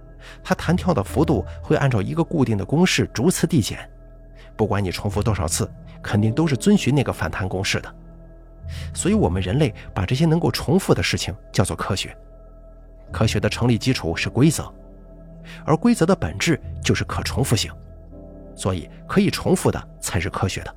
[0.43, 3.89] 它弹跳的幅度会按照一个固定的公式逐次递减，
[4.57, 5.71] 不管你重复多少次，
[6.03, 7.95] 肯定都是遵循那个反弹公式的。
[8.95, 12.17] 所以，我们人类把这些能够重复的事情叫做科学。
[13.11, 14.73] 科学的成立基础是规则，
[15.65, 17.71] 而规则的本质就是可重复性。
[18.55, 20.75] 所以，可以重复的才是科学的。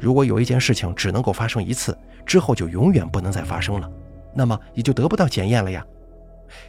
[0.00, 3.90] 如果有一件事情只能够发生一次，之后就永远不能再发生了，
[4.34, 5.84] 那么也就得不到检验了呀。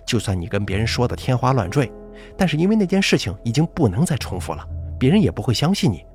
[0.06, 1.92] 就算你跟别人说的天花乱坠，
[2.38, 4.68] 但是因为那件事情已经不能再重复了，
[5.00, 6.06] 别人也不会相信你，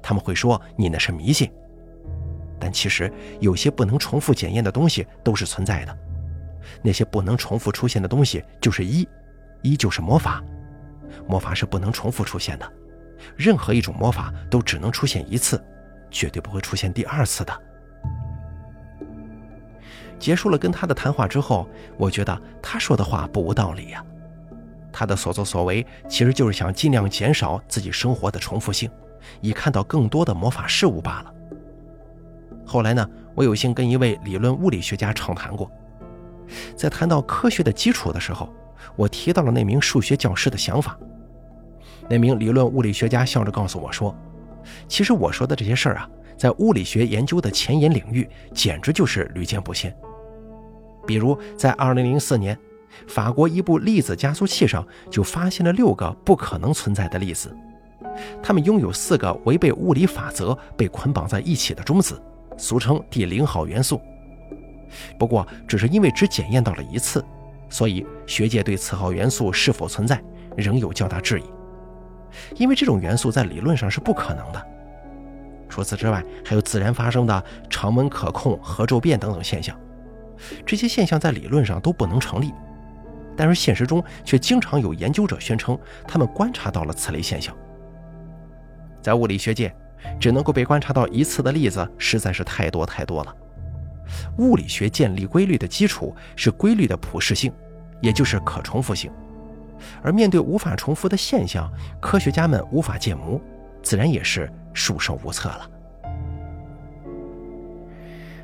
[0.00, 1.50] 他们会说你那是迷信。
[2.60, 5.98] 但其实有些不能重复检验的东西都是存在的，
[6.82, 9.08] 那些不能重复出现的东西就是一，
[9.62, 10.42] 依旧是魔法，
[11.26, 12.72] 魔法是不能重复出现的。
[13.36, 15.62] 任何一种魔法都只能出现一次，
[16.10, 17.62] 绝对不会出现第二次的。
[20.18, 24.04] 结束了跟他的谈话之后，我觉得他说的话不无道理呀。
[24.92, 28.90] 他的所作所为其实就是想尽量减少自己生活的重复性，
[29.40, 31.34] 以看到更多的魔法事物罢了。
[32.66, 35.70] 后来呢，我有幸跟一位理论物理学家畅谈过，
[36.76, 38.52] 在谈到科学的基础的时候，
[38.96, 40.98] 我提到了那名数学教师的想法。
[42.08, 44.14] 那名理论物理学家笑着告诉我说
[44.88, 49.94] ：“其实我说的这些事儿啊，在物理学研究的前沿领域，简直就是屡见不鲜。
[51.06, 52.58] 比如，在2004年，
[53.06, 57.54] 法国一部粒子加速器上就发现了六个不可能存在的粒子，
[58.42, 62.20] 它们拥有四个违背物理法则被捆绑在一起的中子，
[62.56, 64.00] 俗称第零号元素。
[65.18, 67.24] 不过，只是因为只检验到了一次，
[67.68, 70.22] 所以学界对此号元素是否存在
[70.56, 71.44] 仍有较大质疑。”
[72.56, 74.66] 因为这种元素在理论上是不可能的。
[75.68, 79.78] 除此之外，还有自然发生的常温可控核骤变等等现象，
[80.64, 82.52] 这些现象在理论上都不能成立。
[83.36, 87.54] 但是现实中却经常有研究者宣称他们观察到了此类现象。
[89.00, 89.74] 在物理学界，
[90.18, 93.34] 只能够被观察到一次的例子实在是太多太多了。
[94.38, 97.52] 物理学建立规律的基础是规律的普适性，
[98.00, 99.10] 也就是可重复性。
[100.02, 103.40] 而面对无法重复的现象，科学家们无法建模，
[103.82, 105.70] 自然也是束手无策了。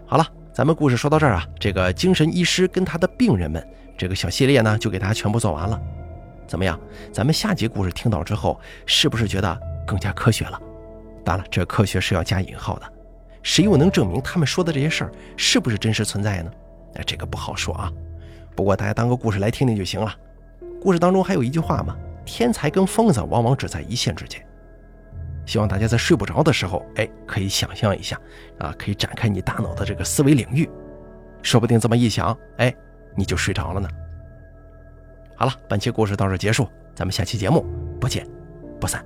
[0.06, 5.80] 好了，咱们故事说到这儿啊，这个精神医师跟他的病人们这个小系列呢，就给大家全部做完了。
[6.46, 6.78] 怎么样？
[7.10, 10.60] 咱们下集故事听到之后，是不是觉得更加科学了？
[11.24, 12.92] 当然了，这科学是要加引号的。
[13.44, 16.50] 谁又能证明他们说的这些事儿是不是真实存在呢？
[16.94, 17.92] 哎，这个不好说啊。
[18.56, 20.12] 不过大家当个故事来听听就行了。
[20.80, 24.44] 故事当中还有一句话嘛，天才跟疯子往往只在一线之间。
[25.44, 28.18] 希望大家在睡不着的时候，哎，可以想象一下，
[28.58, 30.68] 啊，可以展开你大脑的这个思维领域，
[31.42, 32.74] 说不定这么一想，哎，
[33.14, 33.88] 你就睡着了呢。
[35.36, 37.66] 好了，本期故事到这结束，咱们下期节目
[38.00, 38.26] 不见
[38.80, 39.04] 不散。